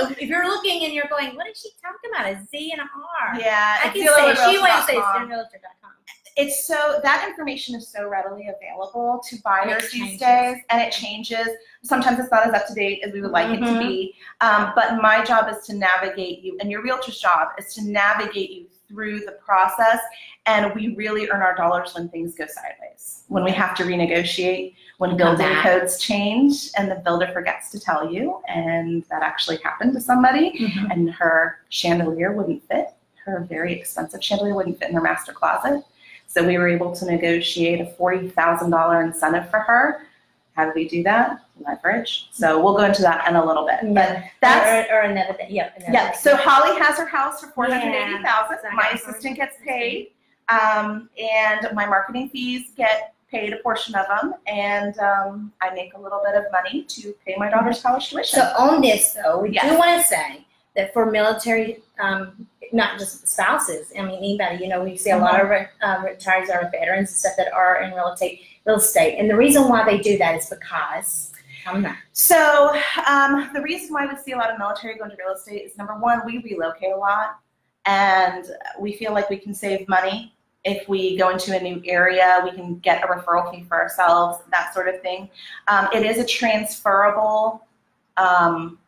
know, 0.00 0.08
but 0.08 0.20
if 0.22 0.28
you're 0.28 0.46
looking 0.46 0.84
and 0.84 0.92
you're 0.92 1.06
going, 1.08 1.36
what 1.36 1.46
is 1.48 1.58
she 1.60 1.70
talking 1.82 2.10
about? 2.14 2.26
A 2.32 2.44
Z 2.50 2.70
and 2.72 2.80
an 2.80 2.88
R. 3.32 3.38
Yeah, 3.40 3.78
I 3.84 3.88
can 3.90 4.06
say, 4.06 4.50
she 4.50 4.58
went 4.60 4.74
to 4.74 4.82
say 4.86 4.96
realtor.com. 4.96 5.92
it's 6.36 6.66
so 6.66 7.00
that 7.02 7.26
information 7.28 7.74
is 7.74 7.88
so 7.88 8.08
readily 8.08 8.48
available 8.48 9.20
to 9.26 9.36
buyers 9.42 9.90
these 9.90 10.18
days 10.20 10.58
and 10.70 10.80
it 10.80 10.92
changes 10.92 11.48
sometimes 11.82 12.18
it's 12.18 12.30
not 12.30 12.46
as 12.46 12.54
up 12.54 12.66
to 12.66 12.74
date 12.74 13.02
as 13.04 13.12
we 13.12 13.20
would 13.20 13.30
like 13.30 13.48
it 13.50 13.64
to 13.64 13.78
be 13.78 14.14
um, 14.40 14.72
but 14.74 15.00
my 15.00 15.24
job 15.24 15.48
is 15.48 15.64
to 15.66 15.74
navigate 15.74 16.40
you 16.40 16.56
and 16.60 16.70
your 16.70 16.82
realtor's 16.82 17.18
job 17.18 17.48
is 17.58 17.74
to 17.74 17.82
navigate 17.84 18.50
you 18.50 18.66
through 18.88 19.20
the 19.20 19.32
process 19.44 19.98
and 20.46 20.72
we 20.74 20.94
really 20.94 21.28
earn 21.30 21.42
our 21.42 21.56
dollars 21.56 21.94
when 21.94 22.08
things 22.08 22.34
go 22.34 22.46
sideways 22.46 23.24
when 23.28 23.42
we 23.42 23.50
have 23.50 23.74
to 23.74 23.82
renegotiate 23.84 24.74
when 24.98 25.16
building 25.16 25.52
codes 25.62 25.98
change 25.98 26.70
and 26.76 26.90
the 26.90 26.94
builder 26.96 27.28
forgets 27.32 27.70
to 27.70 27.78
tell 27.78 28.10
you 28.10 28.40
and 28.48 29.04
that 29.10 29.22
actually 29.22 29.58
happened 29.58 29.92
to 29.92 30.00
somebody 30.00 30.72
and 30.90 31.10
her 31.10 31.58
chandelier 31.68 32.32
wouldn't 32.32 32.66
fit. 32.68 32.88
Her 33.24 33.44
very 33.48 33.74
expensive 33.74 34.24
chandelier 34.24 34.54
wouldn't 34.54 34.78
fit 34.78 34.88
in 34.88 34.94
her 34.94 35.02
master 35.02 35.32
closet. 35.32 35.84
So 36.36 36.46
we 36.46 36.58
were 36.58 36.68
able 36.68 36.94
to 36.94 37.06
negotiate 37.06 37.80
a 37.80 37.86
forty 37.86 38.28
thousand 38.28 38.68
dollar 38.68 39.00
incentive 39.00 39.48
for 39.48 39.60
her. 39.60 40.02
How 40.52 40.66
do 40.66 40.72
we 40.74 40.86
do 40.86 41.02
that? 41.04 41.40
Leverage. 41.60 42.28
So 42.30 42.62
we'll 42.62 42.76
go 42.76 42.84
into 42.84 43.00
that 43.00 43.26
in 43.26 43.36
a 43.36 43.42
little 43.44 43.64
bit. 43.66 43.94
But 43.94 44.22
that's 44.42 44.90
or, 44.90 44.96
or 44.96 45.00
another 45.00 45.32
thing. 45.32 45.50
Yep. 45.50 45.76
another 45.76 45.92
yeah. 45.94 46.10
thing. 46.10 46.20
So 46.20 46.36
Holly 46.36 46.78
has 46.78 46.98
her 46.98 47.06
house 47.06 47.40
for 47.40 47.46
four 47.52 47.64
hundred 47.64 47.94
eighty 47.94 48.22
thousand. 48.22 48.58
Yeah, 48.64 48.74
My 48.74 48.90
assistant 48.92 49.36
gets 49.36 49.56
paid, 49.64 50.10
um, 50.50 51.08
and 51.18 51.68
my 51.72 51.86
marketing 51.86 52.28
fees 52.28 52.72
get 52.76 53.14
paid 53.30 53.54
a 53.54 53.56
portion 53.56 53.94
of 53.94 54.06
them, 54.06 54.34
and 54.46 54.98
um, 54.98 55.52
I 55.62 55.72
make 55.72 55.94
a 55.94 55.98
little 55.98 56.20
bit 56.22 56.34
of 56.34 56.44
money 56.52 56.82
to 56.82 57.14
pay 57.24 57.34
my 57.38 57.48
daughter's 57.48 57.80
college 57.80 58.10
tuition. 58.10 58.40
So 58.40 58.42
on 58.58 58.82
this 58.82 59.14
though, 59.14 59.40
we 59.40 59.52
do 59.52 59.78
want 59.78 60.02
to 60.02 60.06
say 60.06 60.44
that 60.76 60.92
for 60.92 61.10
military, 61.10 61.82
um, 61.98 62.46
not 62.72 62.98
just 62.98 63.26
spouses, 63.28 63.92
I 63.98 64.02
mean 64.02 64.18
anybody, 64.18 64.64
you 64.64 64.68
know, 64.68 64.82
we 64.82 64.96
see 64.96 65.10
a 65.10 65.18
lot 65.18 65.40
of 65.40 65.48
re- 65.48 65.68
um, 65.82 66.04
retirees 66.04 66.48
or 66.48 66.68
veterans 66.70 67.10
and 67.10 67.18
stuff 67.18 67.32
that 67.36 67.52
are 67.52 67.82
in 67.82 67.92
real 67.92 68.08
estate, 68.08 68.42
real 68.64 68.76
estate, 68.76 69.18
and 69.18 69.28
the 69.28 69.36
reason 69.36 69.68
why 69.68 69.84
they 69.84 69.98
do 69.98 70.18
that 70.18 70.36
is 70.36 70.50
because 70.50 71.32
So 72.12 72.72
um, 73.06 73.50
the 73.52 73.60
reason 73.60 73.92
why 73.92 74.06
we 74.06 74.16
see 74.16 74.32
a 74.32 74.36
lot 74.36 74.50
of 74.50 74.58
military 74.58 74.96
go 74.96 75.04
into 75.04 75.16
real 75.18 75.34
estate 75.34 75.64
is 75.64 75.76
number 75.76 75.98
one, 75.98 76.22
we 76.24 76.38
relocate 76.38 76.92
a 76.92 76.96
lot, 76.96 77.38
and 77.86 78.46
we 78.78 78.94
feel 78.94 79.12
like 79.12 79.28
we 79.30 79.36
can 79.36 79.54
save 79.54 79.88
money 79.88 80.32
if 80.64 80.88
we 80.88 81.16
go 81.16 81.30
into 81.30 81.56
a 81.56 81.62
new 81.62 81.80
area. 81.84 82.40
We 82.44 82.50
can 82.52 82.78
get 82.78 83.04
a 83.04 83.06
referral 83.06 83.50
fee 83.50 83.64
for 83.68 83.80
ourselves, 83.80 84.42
that 84.50 84.74
sort 84.74 84.88
of 84.88 85.00
thing. 85.00 85.30
Um, 85.68 85.88
it 85.92 86.04
is 86.04 86.18
a 86.18 86.26
transferable 86.26 87.66
um, 88.16 88.78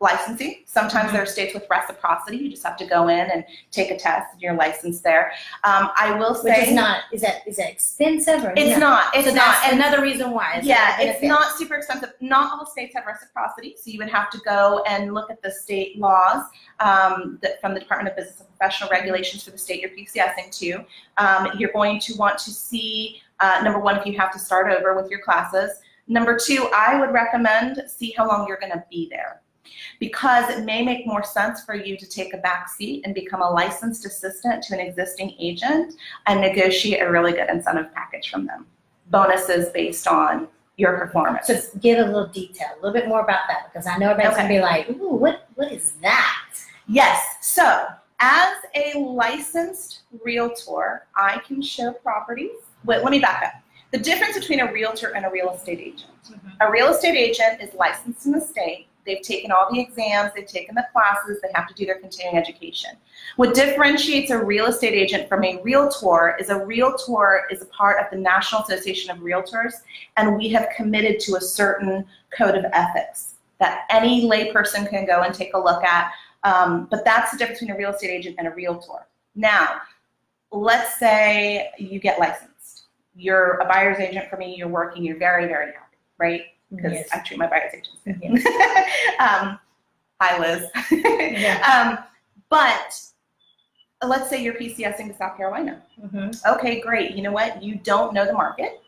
licensing. 0.00 0.62
Sometimes 0.64 1.12
there 1.12 1.22
are 1.22 1.26
states 1.26 1.52
with 1.52 1.66
reciprocity. 1.70 2.38
You 2.38 2.50
just 2.50 2.62
have 2.62 2.76
to 2.78 2.86
go 2.86 3.08
in 3.08 3.30
and 3.30 3.44
take 3.70 3.90
a 3.90 3.98
test, 3.98 4.32
and 4.32 4.40
you're 4.40 4.54
licensed 4.54 5.02
there. 5.04 5.32
Um, 5.64 5.90
I 5.96 6.16
will 6.18 6.34
say, 6.34 6.50
Which 6.50 6.68
is 6.68 6.74
not. 6.74 7.02
Is 7.12 7.20
that 7.20 7.46
is 7.46 7.56
that 7.56 7.70
expensive 7.70 8.44
or 8.44 8.52
it's 8.56 8.78
no? 8.78 8.78
not. 8.78 9.14
It's 9.14 9.28
so 9.28 9.34
not. 9.34 9.56
And 9.64 9.78
another 9.78 10.02
reason 10.02 10.30
why. 10.30 10.54
It's 10.56 10.66
yeah, 10.66 11.00
it's 11.00 11.22
not 11.22 11.56
super 11.56 11.74
expensive. 11.74 12.14
Not 12.20 12.52
all 12.52 12.66
states 12.66 12.94
have 12.94 13.06
reciprocity, 13.06 13.76
so 13.78 13.90
you 13.90 13.98
would 13.98 14.10
have 14.10 14.30
to 14.30 14.38
go 14.38 14.82
and 14.86 15.12
look 15.12 15.30
at 15.30 15.42
the 15.42 15.50
state 15.50 15.98
laws 15.98 16.44
um, 16.80 17.38
that, 17.42 17.60
from 17.60 17.74
the 17.74 17.80
Department 17.80 18.10
of 18.10 18.16
Business 18.16 18.40
and 18.40 18.48
Professional 18.48 18.88
Regulations 18.90 19.44
for 19.44 19.50
the 19.50 19.58
state 19.58 19.80
you're 19.80 19.90
PCSing 19.90 20.56
to. 20.58 20.84
Um, 21.18 21.50
you're 21.58 21.72
going 21.72 22.00
to 22.00 22.14
want 22.16 22.38
to 22.38 22.50
see 22.50 23.20
uh, 23.40 23.60
number 23.62 23.78
one 23.78 23.96
if 23.96 24.06
you 24.06 24.18
have 24.18 24.32
to 24.32 24.38
start 24.38 24.72
over 24.72 24.94
with 24.94 25.10
your 25.10 25.20
classes. 25.20 25.72
Number 26.08 26.36
two, 26.36 26.68
I 26.74 26.98
would 26.98 27.12
recommend 27.12 27.82
see 27.86 28.12
how 28.16 28.26
long 28.26 28.48
you're 28.48 28.58
going 28.58 28.72
to 28.72 28.84
be 28.90 29.08
there. 29.10 29.39
Because 29.98 30.48
it 30.50 30.64
may 30.64 30.82
make 30.82 31.06
more 31.06 31.22
sense 31.22 31.64
for 31.64 31.74
you 31.74 31.96
to 31.96 32.08
take 32.08 32.34
a 32.34 32.38
back 32.38 32.68
seat 32.68 33.02
and 33.04 33.14
become 33.14 33.42
a 33.42 33.50
licensed 33.50 34.06
assistant 34.06 34.62
to 34.64 34.74
an 34.74 34.80
existing 34.80 35.34
agent 35.38 35.94
and 36.26 36.40
negotiate 36.40 37.02
a 37.02 37.10
really 37.10 37.32
good 37.32 37.48
incentive 37.48 37.92
package 37.94 38.30
from 38.30 38.46
them. 38.46 38.66
Bonuses 39.10 39.68
based 39.70 40.06
on 40.06 40.48
your 40.76 40.96
performance. 40.96 41.46
So 41.46 41.60
give 41.80 41.98
a 41.98 42.04
little 42.04 42.28
detail, 42.28 42.68
a 42.72 42.76
little 42.76 42.92
bit 42.92 43.06
more 43.06 43.20
about 43.20 43.40
that, 43.48 43.70
because 43.70 43.86
I 43.86 43.98
know 43.98 44.10
everybody's 44.10 44.36
gonna 44.36 44.48
be 44.48 44.60
like, 44.60 44.88
"Ooh, 44.90 45.14
what 45.14 45.46
what 45.54 45.70
is 45.70 45.92
that?" 46.02 46.46
Yes. 46.88 47.22
So, 47.42 47.86
as 48.18 48.54
a 48.74 48.98
licensed 48.98 50.00
realtor, 50.24 51.06
I 51.16 51.38
can 51.46 51.62
show 51.62 51.92
properties. 51.92 52.50
Wait, 52.84 53.02
let 53.02 53.10
me 53.10 53.20
back 53.20 53.42
up. 53.44 53.62
The 53.92 53.98
difference 53.98 54.38
between 54.38 54.60
a 54.60 54.72
realtor 54.72 55.14
and 55.14 55.24
a 55.24 55.30
real 55.30 55.50
estate 55.50 55.80
agent. 55.80 56.10
Mm-hmm. 56.30 56.48
A 56.60 56.70
real 56.70 56.88
estate 56.88 57.16
agent 57.16 57.60
is 57.60 57.74
licensed 57.74 58.24
in 58.26 58.32
the 58.32 58.40
state. 58.40 58.86
They've 59.06 59.22
taken 59.22 59.50
all 59.50 59.68
the 59.72 59.80
exams, 59.80 60.32
they've 60.34 60.46
taken 60.46 60.74
the 60.74 60.86
classes, 60.92 61.40
they 61.42 61.48
have 61.54 61.66
to 61.68 61.74
do 61.74 61.86
their 61.86 61.98
continuing 61.98 62.36
education. 62.36 62.90
What 63.36 63.54
differentiates 63.54 64.30
a 64.30 64.42
real 64.42 64.66
estate 64.66 64.94
agent 64.94 65.28
from 65.28 65.44
a 65.44 65.60
realtor 65.62 66.36
is 66.38 66.50
a 66.50 66.64
realtor 66.64 67.46
is 67.50 67.62
a 67.62 67.66
part 67.66 67.98
of 67.98 68.10
the 68.10 68.16
National 68.16 68.62
Association 68.62 69.10
of 69.10 69.18
Realtors, 69.18 69.74
and 70.16 70.36
we 70.36 70.48
have 70.50 70.68
committed 70.76 71.20
to 71.20 71.36
a 71.36 71.40
certain 71.40 72.04
code 72.36 72.56
of 72.56 72.64
ethics 72.72 73.34
that 73.58 73.86
any 73.90 74.24
layperson 74.24 74.88
can 74.88 75.06
go 75.06 75.22
and 75.22 75.34
take 75.34 75.54
a 75.54 75.58
look 75.58 75.84
at. 75.84 76.12
Um, 76.42 76.88
but 76.90 77.04
that's 77.04 77.32
the 77.32 77.38
difference 77.38 77.60
between 77.60 77.76
a 77.76 77.78
real 77.78 77.90
estate 77.90 78.10
agent 78.10 78.36
and 78.38 78.48
a 78.48 78.50
realtor. 78.50 79.06
Now, 79.34 79.82
let's 80.50 80.98
say 80.98 81.70
you 81.78 82.00
get 82.00 82.18
licensed. 82.18 82.84
You're 83.14 83.58
a 83.58 83.66
buyer's 83.66 83.98
agent 83.98 84.30
for 84.30 84.36
me, 84.36 84.54
you're 84.56 84.68
working, 84.68 85.04
you're 85.04 85.18
very, 85.18 85.46
very 85.46 85.66
happy, 85.66 85.96
right? 86.18 86.42
Because 86.74 86.92
Yes. 86.92 87.08
I 87.12 87.18
treat 87.20 87.38
my 87.38 87.46
buyer's 87.48 87.72
agents. 87.74 87.98
Yes. 88.04 88.46
um, 89.18 89.58
hi, 90.20 90.38
Liz. 90.38 90.66
Yeah. 90.90 91.96
um, 91.98 92.04
but 92.48 93.00
let's 94.06 94.30
say 94.30 94.42
you're 94.42 94.54
PCSing 94.54 95.08
to 95.08 95.16
South 95.16 95.36
Carolina. 95.36 95.82
Mhm. 96.02 96.46
Okay, 96.46 96.80
great. 96.80 97.12
You 97.12 97.22
know 97.22 97.32
what? 97.32 97.62
You 97.62 97.76
don't 97.76 98.14
know 98.14 98.24
the 98.24 98.32
market. 98.32 98.82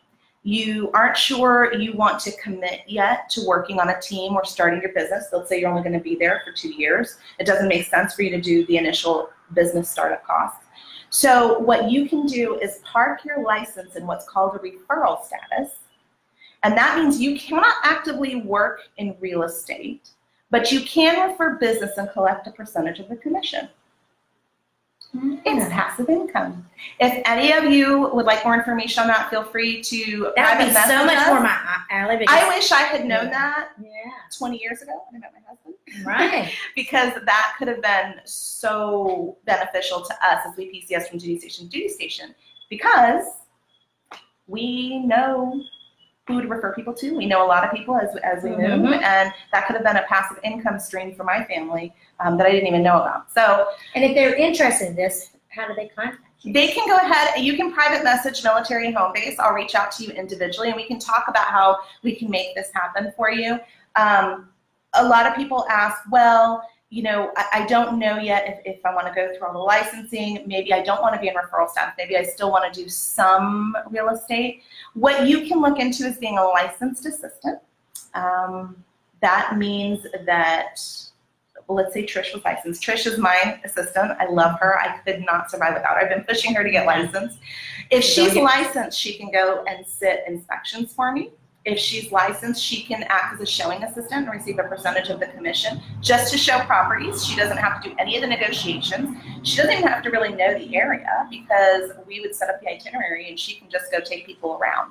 You 0.45 0.91
aren't 0.93 1.17
sure 1.17 1.73
you 1.75 1.93
want 1.93 2.19
to 2.21 2.33
commit 2.33 2.81
yet 2.89 3.31
to 3.31 3.47
working 3.47 3.79
on 3.79 3.91
a 3.91 4.01
team 4.01 4.35
or 4.35 4.45
starting 4.45 4.81
your 4.83 4.93
business. 4.93 5.27
Let's 5.33 5.49
say 5.49 5.61
you're 5.61 5.71
only 5.71 5.83
going 5.83 5.93
to 5.93 6.01
be 6.01 6.17
there 6.17 6.43
for 6.45 6.53
two 6.53 6.71
years. 6.71 7.19
It 7.39 7.47
doesn't 7.47 7.69
make 7.69 7.87
sense 7.87 8.15
for 8.15 8.23
you 8.23 8.31
to 8.31 8.41
do 8.41 8.67
the 8.67 8.77
initial 8.77 9.31
business 9.55 9.89
startup 9.89 10.25
costs. 10.27 10.67
So, 11.11 11.59
what 11.59 11.91
you 11.91 12.09
can 12.09 12.27
do 12.27 12.59
is 12.59 12.81
park 12.85 13.25
your 13.25 13.43
license 13.45 13.97
in 13.97 14.07
what's 14.07 14.27
called 14.29 14.57
a 14.57 14.59
referral 14.59 15.23
status. 15.25 15.73
And 16.63 16.77
that 16.77 16.97
means 16.99 17.21
you 17.21 17.39
cannot 17.39 17.75
actively 17.83 18.37
work 18.37 18.83
in 18.97 19.17
real 19.21 19.43
estate, 19.43 20.11
but 20.51 20.71
you 20.71 20.81
can 20.83 21.31
refer 21.31 21.57
business 21.57 21.99
and 21.99 22.11
collect 22.13 22.47
a 22.47 22.53
percentage 22.53 23.01
of 23.01 23.09
the 23.09 23.17
commission. 23.17 23.69
It's 25.15 25.65
hmm. 25.65 25.71
passive 25.71 26.09
income. 26.09 26.67
If 26.99 27.23
any 27.27 27.53
of 27.53 27.65
you 27.65 28.09
would 28.15 28.25
like 28.25 28.45
more 28.45 28.55
information 28.55 29.03
on 29.03 29.09
that, 29.09 29.29
feel 29.29 29.45
free 29.45 29.83
to 29.83 30.33
That 30.37 30.59
would 30.59 30.69
be 30.69 30.73
so 30.73 31.05
much 31.05 31.19
us. 31.19 31.29
more 31.29 31.41
my 31.41 31.59
alley. 31.91 32.17
because- 32.17 32.35
I 32.35 32.49
wish 32.49 32.73
I 32.73 32.83
had 32.83 33.05
known 33.05 33.29
that 33.31 33.71
Yeah. 33.79 33.91
20 34.35 34.57
years 34.57 34.81
ago 34.81 35.05
when 35.11 35.23
I 35.23 35.27
met 35.27 35.35
my 35.35 35.41
husband, 35.47 36.07
Right. 36.07 36.51
because 36.75 37.13
that 37.27 37.55
could 37.59 37.69
have 37.69 37.83
been 37.83 38.23
so 38.25 39.37
beneficial 39.45 40.01
to 40.01 40.15
us 40.27 40.47
as 40.47 40.57
we 40.57 40.71
PCS 40.71 41.09
from 41.09 41.19
duty 41.19 41.39
station 41.39 41.67
to 41.67 41.71
duty 41.71 41.89
station, 41.89 42.35
because 42.71 43.27
we 44.47 45.01
know 45.01 45.63
who 46.29 46.41
to 46.41 46.49
refer 46.49 46.73
people 46.75 46.95
to. 46.95 47.17
We 47.17 47.27
know 47.27 47.45
a 47.45 47.49
lot 47.49 47.65
of 47.65 47.73
people 47.73 47.97
as, 47.97 48.15
as 48.23 48.45
we 48.45 48.51
move, 48.51 48.59
Mhm. 48.61 49.03
and 49.03 49.33
that 49.53 49.67
could 49.67 49.75
have 49.75 49.85
been 49.85 49.97
a 49.97 50.05
passive 50.05 50.39
income 50.45 50.79
stream 50.79 51.15
for 51.15 51.25
my 51.25 51.45
family 51.45 51.93
um, 52.21 52.37
that 52.39 52.47
I 52.47 52.53
didn't 52.53 52.69
even 52.69 52.83
know 52.83 53.01
about. 53.01 53.33
So 53.33 53.69
And 53.95 54.05
if 54.05 54.15
they're 54.15 54.35
interested 54.35 54.89
in 54.89 54.97
this, 54.97 55.31
how 55.49 55.67
do 55.67 55.75
they 55.75 55.89
contact 55.89 56.23
you? 56.41 56.53
They 56.53 56.69
can 56.69 56.87
go 56.89 56.97
ahead, 56.97 57.43
you 57.43 57.57
can 57.57 57.73
private 57.73 58.05
message 58.05 58.45
military 58.45 58.87
and 58.87 58.97
home 58.97 59.13
base. 59.13 59.39
I'll 59.39 59.53
reach 59.53 59.75
out 59.75 59.91
to 59.93 60.05
you 60.05 60.11
individually 60.13 60.69
and 60.69 60.77
we 60.77 60.85
can 60.85 60.99
talk 60.99 61.27
about 61.29 61.47
how 61.49 61.79
we 62.03 62.15
can 62.15 62.31
make 62.31 62.55
this 62.55 62.71
happen 62.73 63.13
for 63.17 63.31
you. 63.31 63.59
Um, 63.97 64.49
a 64.95 65.05
lot 65.05 65.27
of 65.27 65.35
people 65.35 65.67
ask, 65.71 65.99
well, 66.11 66.63
you 66.93 67.03
know, 67.03 67.33
I, 67.39 67.47
I 67.63 67.67
don't 67.67 67.99
know 67.99 68.19
yet 68.19 68.63
if, 68.67 68.77
if 68.77 68.85
I 68.85 68.95
want 68.95 69.07
to 69.07 69.15
go 69.15 69.35
through 69.35 69.47
all 69.47 69.55
the 69.55 69.59
licensing. 69.59 70.45
Maybe 70.47 70.75
I 70.75 70.83
don't 70.83 71.01
want 71.01 71.15
to 71.15 71.21
be 71.21 71.27
in 71.27 71.35
referral 71.35 71.71
status. 71.71 71.95
Maybe 71.97 72.19
I 72.19 72.23
still 72.23 72.51
want 72.51 72.71
to 72.71 72.83
do 72.83 72.87
some 72.87 73.75
real 73.89 74.11
estate. 74.11 74.63
What 74.93 75.27
you 75.27 75.47
can 75.47 75.63
look 75.63 75.79
into 75.79 76.05
is 76.05 76.19
being 76.19 76.37
a 76.37 76.45
licensed 76.45 77.07
assistant. 77.07 77.61
Um, 78.13 78.85
that 79.23 79.57
means 79.57 80.07
that 80.27 80.79
let's 81.67 81.95
say 81.95 82.05
Trish 82.05 82.35
was 82.35 82.45
licensed. 82.45 82.83
Trish 82.83 83.07
is 83.07 83.17
my 83.17 83.59
assistant. 83.65 84.13
I 84.21 84.29
love 84.29 84.61
her. 84.61 84.79
I 84.79 84.99
could 84.99 85.25
not 85.25 85.51
survive 85.51 85.73
without 85.73 85.97
her. 85.97 86.01
I've 86.01 86.11
been 86.11 86.25
pushing 86.25 86.55
her 86.55 86.63
to 86.63 86.71
get 86.71 86.85
licensed. 86.85 87.39
If 87.91 88.05
she's 88.05 88.37
licensed, 88.37 89.01
she 89.01 89.17
can 89.17 89.31
go 89.31 89.65
and 89.67 89.87
sit 89.87 90.25
inspections 90.27 90.93
for 90.93 91.11
me. 91.11 91.31
If 91.65 91.79
she's 91.79 92.11
licensed, 92.11 92.63
she 92.63 92.83
can 92.83 93.05
act 93.05 93.35
as 93.35 93.41
a 93.41 93.47
showing 93.47 93.85
assistant 93.85 94.27
and 94.27 94.31
receive 94.31 94.59
a 94.59 94.65
percentage 94.65 95.11
of 95.11 95.21
the 95.21 95.27
commission 95.29 95.81
just 96.01 96.33
to 96.33 96.39
show 96.39 96.59
properties. 96.61 97.25
She 97.25 97.37
doesn't 97.37 97.57
have 97.57 97.81
to 97.83 97.91
do 97.91 97.97
any 98.01 98.17
of 98.17 98.23
the 98.23 98.27
negotiations. 98.27 99.17
She 99.45 99.59
doesn't 99.59 99.73
even 99.73 99.87
have 99.87 100.03
to 100.03 100.11
really 100.11 100.33
know 100.33 100.59
the 100.59 100.75
area 100.75 101.29
because 101.31 101.93
we 102.07 102.21
would 102.21 102.35
set 102.35 102.51
up 102.51 102.61
the 102.61 102.69
itinerary 102.69 103.29
and 103.29 103.39
she 103.39 103.55
can 103.55 103.71
just 103.71 103.93
go 103.93 104.01
take 104.01 104.27
people 104.27 104.59
around. 104.61 104.91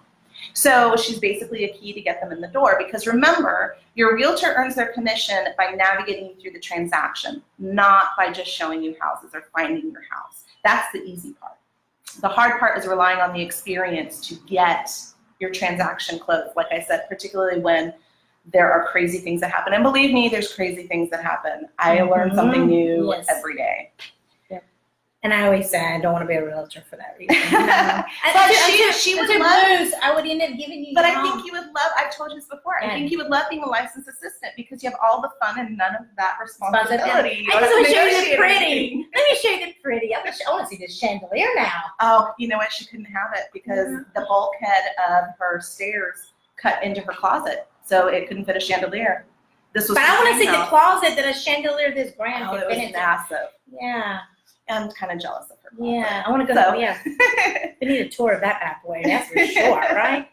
So 0.53 0.95
she's 0.95 1.19
basically 1.19 1.65
a 1.65 1.73
key 1.73 1.91
to 1.91 2.01
get 2.01 2.21
them 2.21 2.31
in 2.31 2.39
the 2.39 2.47
door 2.47 2.75
because 2.77 3.05
remember, 3.05 3.77
your 3.95 4.15
realtor 4.15 4.53
earns 4.55 4.75
their 4.75 4.93
commission 4.93 5.47
by 5.57 5.71
navigating 5.71 6.29
you 6.29 6.35
through 6.41 6.51
the 6.51 6.59
transaction, 6.59 7.43
not 7.59 8.09
by 8.17 8.31
just 8.31 8.49
showing 8.49 8.81
you 8.81 8.95
houses 8.99 9.31
or 9.33 9.43
finding 9.53 9.91
your 9.91 10.03
house. 10.09 10.45
That's 10.63 10.89
the 10.93 11.03
easy 11.03 11.33
part. 11.33 11.57
The 12.21 12.29
hard 12.29 12.59
part 12.59 12.77
is 12.77 12.87
relying 12.87 13.19
on 13.19 13.33
the 13.33 13.41
experience 13.41 14.25
to 14.27 14.35
get 14.47 14.89
your 15.41 15.49
transaction 15.49 16.19
closed. 16.19 16.55
Like 16.55 16.67
I 16.71 16.79
said, 16.79 17.05
particularly 17.09 17.59
when 17.59 17.93
there 18.53 18.71
are 18.71 18.87
crazy 18.91 19.17
things 19.17 19.41
that 19.41 19.51
happen. 19.51 19.73
And 19.73 19.83
believe 19.83 20.13
me, 20.13 20.29
there's 20.29 20.53
crazy 20.53 20.87
things 20.87 21.09
that 21.09 21.23
happen. 21.23 21.67
I 21.79 22.01
learn 22.01 22.29
Mhm. 22.29 22.35
something 22.35 22.67
new 22.67 23.11
Yes. 23.11 23.27
every 23.29 23.55
day. 23.55 23.91
And 25.23 25.31
I 25.35 25.43
always 25.45 25.69
say 25.69 25.79
I 25.79 25.99
don't 26.01 26.13
want 26.13 26.23
to 26.23 26.27
be 26.27 26.33
a 26.33 26.43
realtor 26.43 26.81
for 26.89 26.95
that 26.95 27.15
reason. 27.19 27.35
But 28.33 28.51
she- 28.65 28.91
she 28.93 29.15
would 29.19 29.29
love- 29.29 29.79
lose. 29.79 29.93
I 30.01 30.15
would 30.15 30.25
end 30.25 30.41
up 30.41 30.49
giving 30.57 30.83
you. 30.83 30.93
But 30.95 31.05
I 31.05 31.21
think 31.21 31.45
you 31.45 31.51
would 31.53 31.65
love, 31.67 31.91
I've 31.95 32.15
told 32.15 32.31
you 32.31 32.37
this 32.37 32.47
before, 32.47 32.81
I 32.81 32.87
think 32.87 33.11
you 33.11 33.19
would 33.19 33.27
love 33.27 33.43
being 33.49 33.61
a 33.63 33.67
licensed 33.69 34.07
assistant 34.09 34.53
because 34.55 34.81
you 34.83 34.89
have 34.89 34.97
all 35.03 35.21
the 35.21 35.29
fun 35.39 35.59
and 35.59 35.77
none 35.77 35.93
of 35.95 36.05
that 36.17 36.37
responsibility. 36.41 37.47
I 37.53 37.59
just 37.59 37.71
want 37.71 37.85
to 37.87 37.91
show 37.93 38.03
you 38.03 38.31
the 38.31 38.35
pretty. 38.37 39.05
Let 39.15 39.23
me 39.29 39.37
show 39.41 39.49
you 39.49 39.65
the 39.67 39.73
pretty. 39.83 40.15
I, 40.15 40.19
I 40.21 40.51
want 40.51 40.67
to 40.69 40.75
see 40.75 40.77
this 40.83 40.97
chandelier 40.97 41.47
now. 41.55 41.81
Oh, 41.99 42.31
you 42.39 42.47
know 42.47 42.57
what? 42.57 42.71
She 42.71 42.85
couldn't 42.85 43.05
have 43.05 43.31
it 43.35 43.45
because 43.53 43.91
Yeah. 43.91 43.99
the 44.15 44.25
bulkhead 44.27 44.83
of 45.07 45.25
her 45.39 45.59
stairs 45.61 46.33
cut 46.57 46.81
into 46.83 47.01
her 47.01 47.13
closet, 47.13 47.67
so 47.83 48.07
it 48.07 48.27
couldn't 48.27 48.45
fit 48.45 48.55
a 48.57 48.59
chandelier. 48.59 49.25
This 49.73 49.87
was 49.87 49.97
But 49.97 50.03
I 50.09 50.15
want 50.23 50.35
to 50.35 50.39
see 50.39 50.47
the 50.51 50.65
closet 50.65 51.15
that 51.15 51.29
a 51.29 51.37
chandelier 51.37 51.93
this 51.93 52.11
brand 52.13 52.43
Oh, 52.49 52.55
it 52.55 52.67
was 52.67 52.91
massive. 52.91 53.47
Yeah, 53.71 54.19
I'm 54.71 54.89
kind 54.91 55.11
of 55.11 55.19
jealous 55.19 55.49
of 55.51 55.57
her. 55.63 55.69
yeah. 55.83 56.23
I 56.25 56.29
want 56.31 56.47
to 56.47 56.53
go. 56.53 56.59
So- 56.61 56.73
yeah, 56.75 56.97
we 57.81 57.87
need 57.87 58.01
a 58.01 58.09
tour 58.09 58.31
of 58.33 58.41
that 58.41 58.59
bad 58.61 58.75
boy. 58.85 59.01
That's 59.05 59.29
for 59.29 59.45
sure, 59.45 59.79
right? 59.95 60.29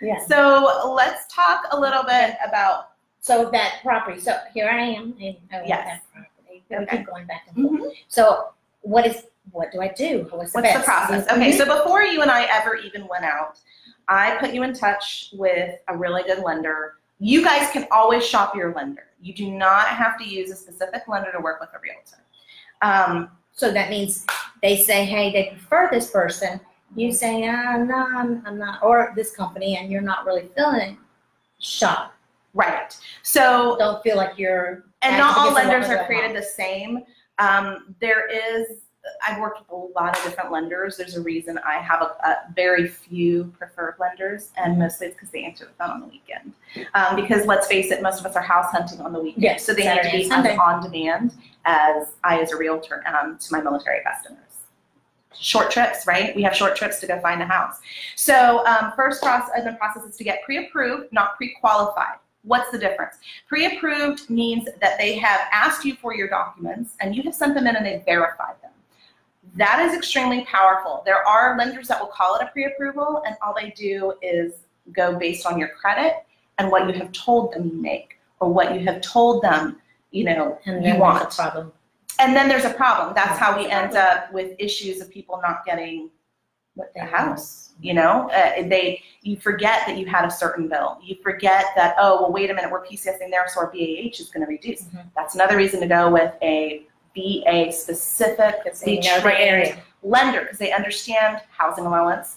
Yeah. 0.00 0.24
so 0.26 0.92
let's 0.96 1.32
talk 1.34 1.64
a 1.72 1.78
little 1.78 2.02
bit 2.04 2.36
about. 2.46 2.90
So 3.20 3.50
that 3.50 3.80
property. 3.82 4.20
So 4.20 4.38
here 4.54 4.68
I 4.70 4.80
am. 4.80 5.14
I 5.20 5.36
Yes. 5.66 5.86
that 5.86 6.02
property. 6.12 6.62
We 6.70 6.76
Okay. 6.76 6.96
keep 6.98 7.06
going 7.06 7.26
back 7.26 7.46
and 7.54 7.68
forth. 7.80 7.92
So 8.08 8.50
what 8.82 9.06
is 9.06 9.24
what 9.50 9.72
do 9.72 9.80
I 9.80 9.88
do? 9.88 10.26
What's 10.30 10.52
the 10.52 10.60
What's 10.60 10.72
the 10.74 10.84
process? 10.84 11.26
Mhm. 11.26 11.32
Okay, 11.36 11.52
so 11.58 11.64
before 11.64 12.02
you 12.02 12.22
and 12.22 12.30
I 12.30 12.44
ever 12.44 12.76
even 12.76 13.06
went 13.08 13.24
out, 13.24 13.58
I 14.06 14.36
put 14.38 14.52
you 14.54 14.62
in 14.62 14.72
touch 14.74 15.30
with 15.32 15.74
a 15.88 15.96
really 15.96 16.22
good 16.22 16.40
lender. 16.44 16.94
You 17.18 17.42
guys 17.42 17.70
can 17.72 17.86
always 17.90 18.24
shop 18.26 18.54
your 18.54 18.72
lender. 18.74 19.06
You 19.20 19.34
do 19.34 19.50
not 19.50 19.88
have 19.88 20.16
to 20.18 20.24
use 20.24 20.50
a 20.50 20.56
specific 20.56 21.02
lender 21.08 21.32
to 21.32 21.40
work 21.40 21.60
with 21.60 21.70
a 21.74 21.78
realtor. 21.80 22.22
Um, 22.82 23.30
So 23.58 23.72
that 23.72 23.90
means 23.90 24.24
they 24.62 24.76
say, 24.76 25.04
hey, 25.04 25.32
they 25.32 25.48
prefer 25.50 25.88
this 25.90 26.12
person. 26.12 26.60
You 26.94 27.10
say, 27.10 27.44
uh, 27.48 27.78
no, 27.78 28.06
I'm, 28.16 28.40
I'm 28.46 28.56
not, 28.56 28.80
or 28.84 29.12
this 29.16 29.32
company, 29.34 29.76
and 29.76 29.90
you're 29.90 30.00
not 30.00 30.24
really 30.24 30.48
feeling 30.54 30.80
it. 30.92 30.96
Shop. 31.58 32.14
right. 32.54 32.96
So 33.24 33.74
Don't 33.80 34.00
feel 34.04 34.16
like 34.16 34.38
you're. 34.38 34.84
and 35.02 35.18
not 35.18 35.36
all 35.36 35.52
lenders 35.52 35.88
are 35.88 36.06
created 36.06 36.36
the 36.36 36.42
same. 36.42 37.00
Um, 37.40 37.96
there 38.00 38.28
is, 38.28 38.82
I've 39.26 39.40
worked 39.40 39.60
with 39.60 39.70
a 39.70 39.74
lot 39.74 40.16
of 40.16 40.24
different 40.24 40.50
lenders. 40.52 40.96
There's 40.96 41.16
a 41.16 41.20
reason 41.20 41.58
I 41.66 41.74
have 41.78 42.02
a, 42.02 42.26
a 42.26 42.36
very 42.54 42.88
few 42.88 43.52
preferred 43.58 43.96
lenders, 43.98 44.50
and 44.56 44.78
mostly 44.78 45.08
it's 45.08 45.16
because 45.16 45.30
they 45.30 45.44
answer 45.44 45.64
the 45.66 45.72
phone 45.72 45.90
on 45.90 46.00
the 46.00 46.06
weekend. 46.06 46.52
Um, 46.94 47.16
because 47.16 47.46
let's 47.46 47.66
face 47.66 47.90
it, 47.90 48.02
most 48.02 48.20
of 48.20 48.26
us 48.26 48.36
are 48.36 48.42
house 48.42 48.70
hunting 48.70 49.00
on 49.00 49.12
the 49.12 49.20
weekend, 49.20 49.42
Yes, 49.42 49.64
so 49.64 49.74
they 49.74 49.84
need 49.92 50.02
to 50.02 50.10
be 50.10 50.28
Sunday. 50.28 50.52
as 50.52 50.58
on 50.58 50.82
demand 50.82 51.34
as 51.64 52.14
I, 52.24 52.40
as 52.40 52.52
a 52.52 52.56
realtor, 52.56 53.02
um, 53.06 53.38
to 53.38 53.52
my 53.52 53.60
military 53.60 54.00
customers. 54.02 54.42
Short 55.38 55.70
trips, 55.70 56.06
right? 56.06 56.34
We 56.34 56.42
have 56.42 56.54
short 56.56 56.74
trips 56.74 56.98
to 57.00 57.06
go 57.06 57.20
find 57.20 57.40
a 57.42 57.46
house. 57.46 57.76
So 58.16 58.64
um, 58.66 58.92
first 58.96 59.22
process 59.22 59.50
in 59.56 59.64
the 59.64 59.72
process 59.74 60.04
is 60.04 60.16
to 60.16 60.24
get 60.24 60.42
pre-approved, 60.42 61.12
not 61.12 61.36
pre-qualified. 61.36 62.16
What's 62.42 62.70
the 62.70 62.78
difference? 62.78 63.16
Pre-approved 63.48 64.30
means 64.30 64.68
that 64.80 64.98
they 64.98 65.16
have 65.18 65.40
asked 65.52 65.84
you 65.84 65.94
for 65.96 66.14
your 66.14 66.28
documents 66.28 66.94
and 67.00 67.14
you 67.14 67.22
have 67.24 67.34
sent 67.34 67.54
them 67.54 67.66
in 67.66 67.76
and 67.76 67.84
they've 67.84 68.04
verified 68.04 68.54
them. 68.62 68.70
That 69.58 69.80
is 69.80 69.94
extremely 69.94 70.44
powerful. 70.44 71.02
There 71.04 71.26
are 71.26 71.56
lenders 71.58 71.88
that 71.88 72.00
will 72.00 72.08
call 72.08 72.36
it 72.36 72.42
a 72.42 72.46
pre-approval 72.46 73.22
and 73.26 73.36
all 73.42 73.54
they 73.54 73.70
do 73.70 74.14
is 74.22 74.54
go 74.92 75.18
based 75.18 75.46
on 75.46 75.58
your 75.58 75.68
credit 75.68 76.24
and 76.58 76.70
what 76.70 76.86
you 76.86 76.92
have 76.94 77.10
told 77.12 77.52
them 77.52 77.66
you 77.68 77.82
make 77.82 78.18
or 78.40 78.52
what 78.52 78.74
you 78.74 78.80
have 78.86 79.00
told 79.00 79.42
them, 79.42 79.76
you 80.12 80.24
know, 80.24 80.58
And 80.64 80.84
you 80.84 80.96
want. 80.96 81.34
problem. 81.34 81.72
And 82.20 82.34
then 82.36 82.48
there's 82.48 82.64
a 82.64 82.74
problem. 82.74 83.14
That's 83.14 83.38
how 83.38 83.56
we 83.58 83.68
end 83.68 83.94
up 83.96 84.32
with 84.32 84.54
issues 84.58 85.00
of 85.00 85.10
people 85.10 85.40
not 85.42 85.64
getting 85.66 86.10
a 86.96 87.04
house. 87.04 87.64
You 87.80 87.94
know, 87.94 88.28
uh, 88.30 88.62
they 88.68 89.00
you 89.22 89.36
forget 89.36 89.82
that 89.86 89.96
you 89.98 90.06
had 90.06 90.24
a 90.24 90.30
certain 90.30 90.68
bill. 90.68 90.98
You 91.02 91.16
forget 91.22 91.64
that 91.76 91.94
oh 91.98 92.22
well 92.22 92.32
wait 92.32 92.50
a 92.50 92.54
minute 92.54 92.70
we're 92.72 92.84
PCSing 92.84 93.30
there 93.30 93.46
so 93.46 93.60
our 93.60 93.70
BAH 93.70 94.18
is 94.18 94.30
going 94.32 94.44
to 94.44 94.50
reduce. 94.50 94.82
Mhm. 94.84 95.04
That's 95.14 95.36
another 95.36 95.56
reason 95.56 95.78
to 95.80 95.86
go 95.86 96.10
with 96.10 96.32
a 96.42 96.86
VA 97.18 97.72
specific 97.72 98.56
Because 98.64 98.80
they 98.80 98.96
be 98.96 99.00
know 99.06 99.16
the 99.16 99.20
trained 99.22 99.40
area. 99.50 99.82
lender 100.02 100.42
because 100.42 100.58
they 100.58 100.72
understand 100.72 101.40
housing 101.56 101.84
allowance, 101.86 102.36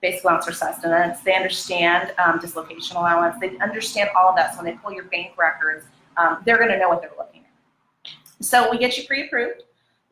basic 0.00 0.24
allowance 0.24 0.46
for 0.46 0.52
sustenance. 0.52 1.20
They 1.20 1.34
understand 1.34 2.12
um, 2.18 2.38
dislocation 2.38 2.96
allowance. 2.96 3.36
They 3.40 3.56
understand 3.58 4.10
all 4.18 4.30
of 4.30 4.36
that. 4.36 4.52
So 4.54 4.62
when 4.62 4.66
they 4.72 4.78
pull 4.80 4.92
your 4.92 5.04
bank 5.04 5.32
records, 5.38 5.84
um, 6.16 6.42
they're 6.44 6.58
going 6.58 6.70
to 6.70 6.78
know 6.78 6.88
what 6.88 7.00
they're 7.00 7.10
looking 7.18 7.42
at. 7.42 8.10
So 8.44 8.70
we 8.70 8.78
get 8.78 8.96
you 8.96 9.06
pre-approved. 9.06 9.62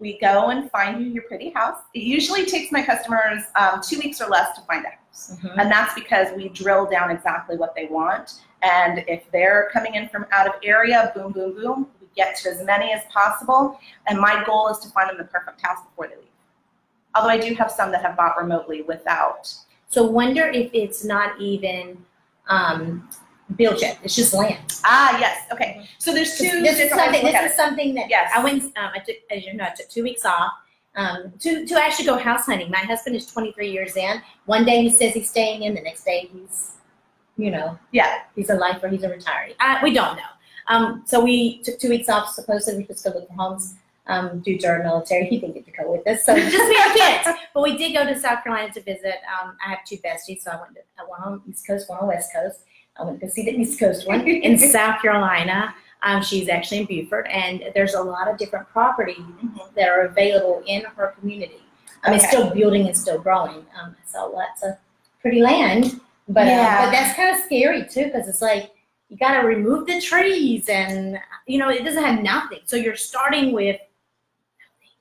We 0.00 0.18
go 0.20 0.50
and 0.50 0.70
find 0.70 1.00
you 1.04 1.10
your 1.10 1.24
pretty 1.24 1.50
house. 1.50 1.78
It 1.92 2.02
usually 2.04 2.44
takes 2.46 2.70
my 2.70 2.82
customers 2.84 3.42
um, 3.56 3.80
two 3.82 3.98
weeks 3.98 4.20
or 4.20 4.28
less 4.28 4.54
to 4.56 4.62
find 4.62 4.84
a 4.84 4.90
house. 4.90 5.32
Mhm. 5.42 5.58
And 5.58 5.70
that's 5.70 5.92
because 5.94 6.28
we 6.36 6.48
drill 6.50 6.86
down 6.86 7.10
exactly 7.10 7.56
what 7.56 7.74
they 7.74 7.86
want. 7.86 8.34
And 8.62 9.04
if 9.08 9.28
they're 9.32 9.70
coming 9.72 9.94
in 9.96 10.08
from 10.08 10.24
out 10.30 10.46
of 10.46 10.54
area, 10.62 11.10
boom, 11.16 11.32
boom, 11.32 11.52
boom, 11.54 11.88
get 12.18 12.36
to 12.40 12.50
as 12.50 12.62
many 12.64 12.92
as 12.92 13.02
possible. 13.18 13.78
And 14.08 14.18
my 14.18 14.42
goal 14.44 14.68
is 14.68 14.78
to 14.80 14.88
find 14.90 15.08
them 15.08 15.16
the 15.18 15.24
perfect 15.24 15.60
house 15.64 15.78
before 15.88 16.08
they 16.08 16.16
leave. 16.16 16.24
Although 17.14 17.30
I 17.30 17.38
do 17.38 17.54
have 17.54 17.70
some 17.70 17.90
that 17.92 18.02
have 18.02 18.16
bought 18.16 18.36
remotely 18.36 18.82
without. 18.82 19.52
So 19.88 20.04
wonder 20.04 20.44
if 20.48 20.70
it's 20.74 21.04
not 21.04 21.40
even 21.40 21.96
um, 22.48 23.08
build 23.56 23.80
yet. 23.80 23.98
It's 24.02 24.14
just 24.16 24.34
land. 24.34 24.58
Ah, 24.84 25.18
yes. 25.18 25.46
Okay. 25.52 25.86
So 25.98 26.12
there's 26.12 26.36
two 26.36 26.60
this 26.62 26.78
is 26.80 26.90
something. 26.90 27.20
to 27.20 27.26
look 27.26 27.34
at 27.34 27.42
This 27.44 27.52
is 27.52 27.56
something 27.56 27.94
that 27.94 28.10
Yes. 28.10 28.30
I 28.36 28.42
went. 28.44 28.62
Um, 28.64 28.90
I 28.94 28.98
took, 28.98 29.16
as 29.30 29.44
you 29.46 29.54
know, 29.54 29.64
I 29.64 29.70
took 29.70 29.88
two 29.88 30.02
weeks 30.02 30.24
off 30.26 30.52
um, 30.96 31.32
to 31.40 31.64
to 31.66 31.74
actually 31.82 32.06
go 32.06 32.18
house 32.18 32.44
hunting. 32.46 32.70
My 32.70 32.78
husband 32.92 33.16
is 33.16 33.26
23 33.26 33.70
years 33.70 33.96
in. 33.96 34.20
One 34.46 34.64
day 34.66 34.82
he 34.82 34.90
says 34.90 35.14
he's 35.14 35.30
staying 35.30 35.62
in. 35.62 35.74
The 35.74 35.80
next 35.80 36.04
day 36.04 36.28
he's, 36.32 36.72
you 37.38 37.50
know, 37.50 37.78
Yeah. 37.92 38.22
he's 38.36 38.50
a 38.50 38.54
lifer. 38.54 38.88
He's 38.88 39.04
a 39.04 39.08
retiree. 39.08 39.54
I, 39.60 39.82
we 39.82 39.92
don't 39.94 40.16
know. 40.16 40.30
Um, 40.68 41.02
so 41.06 41.22
we 41.22 41.58
took 41.62 41.78
two 41.78 41.88
weeks 41.88 42.08
off. 42.08 42.30
Supposedly 42.30 42.86
we 42.88 42.94
to 42.94 43.10
look 43.10 43.26
for 43.28 43.34
homes. 43.34 43.74
Um, 44.06 44.40
due 44.40 44.56
to 44.56 44.66
our 44.68 44.82
military, 44.82 45.26
he 45.26 45.38
didn't 45.38 45.52
get 45.54 45.66
to 45.66 45.70
go 45.82 45.92
with 45.92 46.06
us, 46.08 46.24
so 46.24 46.34
just 46.38 46.50
me 46.50 46.76
and 46.80 46.94
kids. 46.94 47.38
But 47.52 47.62
we 47.62 47.76
did 47.76 47.92
go 47.92 48.06
to 48.06 48.18
South 48.18 48.42
Carolina 48.42 48.72
to 48.72 48.80
visit. 48.80 49.16
Um, 49.38 49.54
I 49.62 49.68
have 49.68 49.80
two 49.86 49.98
besties, 49.98 50.40
so 50.40 50.50
I 50.50 50.56
went 50.62 50.74
to 50.76 50.80
I 50.98 51.02
went 51.10 51.22
on 51.26 51.42
East 51.46 51.66
Coast, 51.66 51.90
one 51.90 51.98
on 51.98 52.06
West 52.08 52.32
Coast. 52.32 52.60
I 52.98 53.04
went 53.04 53.20
to 53.20 53.26
go 53.26 53.30
see 53.30 53.44
the 53.44 53.50
East 53.54 53.78
Coast 53.78 54.06
one 54.08 54.26
in 54.26 54.56
South 54.58 55.02
Carolina. 55.02 55.74
Um, 56.02 56.22
she's 56.22 56.48
actually 56.48 56.78
in 56.78 56.86
Beaufort, 56.86 57.26
and 57.30 57.64
there's 57.74 57.92
a 57.94 58.00
lot 58.02 58.28
of 58.28 58.38
different 58.38 58.66
properties 58.70 59.18
Mhm. 59.18 59.74
that 59.74 59.90
are 59.90 60.02
available 60.06 60.62
in 60.66 60.84
her 60.96 61.08
community. 61.20 61.60
I 62.02 62.10
mean, 62.10 62.16
it's 62.20 62.24
Okay. 62.28 62.36
still 62.36 62.54
building 62.54 62.86
and 62.86 62.96
still 62.96 63.18
growing. 63.18 63.66
Um, 63.78 63.94
I 64.02 64.06
saw 64.10 64.24
lots 64.24 64.62
of 64.62 64.72
pretty 65.20 65.42
land, 65.42 66.00
but 66.28 66.46
uh, 66.48 66.84
but 66.84 66.90
that's 66.92 67.14
kind 67.14 67.34
of 67.36 67.42
scary 67.44 67.84
too 67.86 68.04
because 68.06 68.26
it's 68.26 68.40
like 68.40 68.70
you 69.08 69.16
got 69.16 69.40
to 69.40 69.46
remove 69.46 69.86
the 69.86 70.00
trees, 70.00 70.68
and 70.68 71.18
you 71.46 71.58
know 71.58 71.68
it 71.68 71.84
doesn't 71.84 72.02
have 72.02 72.22
nothing. 72.22 72.60
So 72.64 72.76
you're 72.76 72.96
starting 72.96 73.52
with 73.52 73.76
nothing. 73.76 73.86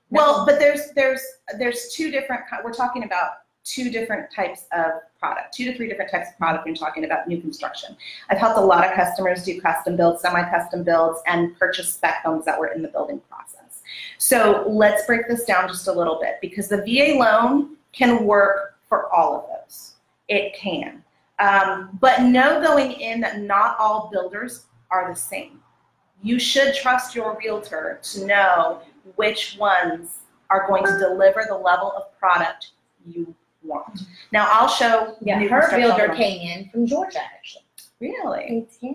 Well, 0.10 0.46
but 0.46 0.60
there's 0.60 0.92
there's 0.96 1.22
there's 1.58 1.94
two 1.94 2.12
different. 2.12 2.44
We're 2.64 2.74
talking 2.74 3.04
about 3.04 3.32
two 3.68 3.90
different 3.90 4.32
types 4.34 4.66
of 4.72 4.92
product, 5.20 5.54
two 5.54 5.66
to 5.66 5.76
three 5.76 5.90
different 5.90 6.10
types 6.10 6.30
of 6.30 6.38
product 6.38 6.66
when 6.66 6.74
talking 6.74 7.04
about 7.04 7.28
new 7.28 7.42
construction. 7.42 7.98
I've 8.30 8.38
helped 8.38 8.58
a 8.58 8.62
lot 8.62 8.86
of 8.86 8.94
customers 8.94 9.44
do 9.44 9.60
custom 9.60 9.98
builds, 9.98 10.22
semi-custom 10.22 10.84
builds, 10.84 11.22
and 11.28 11.58
purchase 11.60 11.94
spec 11.94 12.24
homes 12.24 12.46
that 12.46 12.58
were 12.58 12.68
in 12.68 12.82
the 12.82 12.88
building 12.88 13.22
process. 13.30 13.82
So 14.18 14.66
let's 14.68 15.06
break 15.06 15.28
this 15.28 15.44
down 15.44 15.68
just 15.68 15.88
a 15.88 15.92
little 15.92 16.20
bit 16.22 16.38
because 16.42 16.70
the 16.70 16.78
VA 16.78 17.18
loan 17.20 17.76
can 17.92 18.26
work 18.26 18.76
for 18.88 19.14
all 19.14 19.36
of 19.36 19.46
those. 19.48 19.96
It 20.30 20.56
can. 20.56 21.04
Um, 21.39 21.97
but 22.02 22.23
know 22.23 22.62
going 22.62 22.93
in 22.93 23.21
that 23.21 23.41
not 23.41 23.78
all 23.80 24.10
builders 24.12 24.65
are 24.89 25.10
the 25.10 25.15
same. 25.15 25.60
You 26.23 26.39
should 26.39 26.73
trust 26.73 27.15
your 27.15 27.38
realtor 27.38 28.00
to 28.02 28.26
know 28.26 28.82
which 29.15 29.58
ones 29.60 30.19
are 30.50 30.67
going 30.67 30.86
to 30.86 30.97
deliver 30.97 31.45
the 31.47 31.58
level 31.58 31.91
of 31.91 32.17
product 32.17 32.71
you 33.06 33.36
want. 33.63 34.02
Now 34.32 34.47
I'll 34.50 34.67
show 34.67 35.15
yeah. 35.21 35.39
Her 35.47 35.69
builder 35.78 36.13
came 36.15 36.41
in 36.41 36.69
from 36.69 36.88
Georgia 36.88 37.19
actually. 37.21 37.63
Really? 38.00 38.67
Yeah. 38.80 38.91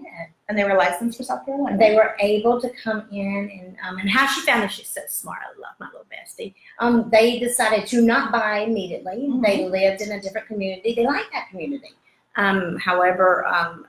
And 0.49 0.57
they 0.57 0.63
were 0.63 0.77
licensed 0.77 1.19
for 1.19 1.25
South 1.25 1.45
Carolina. 1.45 1.77
They 1.77 1.97
were 1.97 2.15
able 2.21 2.61
to 2.61 2.71
come 2.71 3.09
in 3.11 3.51
and 3.51 3.77
um, 3.87 3.99
and 3.99 4.09
how 4.09 4.27
she 4.27 4.43
found 4.43 4.63
that 4.63 4.71
she's 4.71 4.89
so 4.89 5.01
smart. 5.09 5.39
I 5.43 5.61
love 5.61 5.75
my 5.81 5.87
little 5.87 6.07
bestie. 6.07 6.55
Um, 6.79 7.09
they 7.11 7.41
decided 7.41 7.87
to 7.89 8.01
not 8.03 8.31
buy 8.31 8.61
immediately. 8.61 9.29
Mhm. 9.29 9.45
They 9.45 9.69
lived 9.69 10.03
in 10.03 10.13
a 10.13 10.21
different 10.21 10.47
community. 10.47 10.95
They 10.95 11.05
liked 11.05 11.33
that 11.33 11.49
community. 11.51 11.95
Um, 12.37 12.77
however, 12.79 13.47
um, 13.47 13.87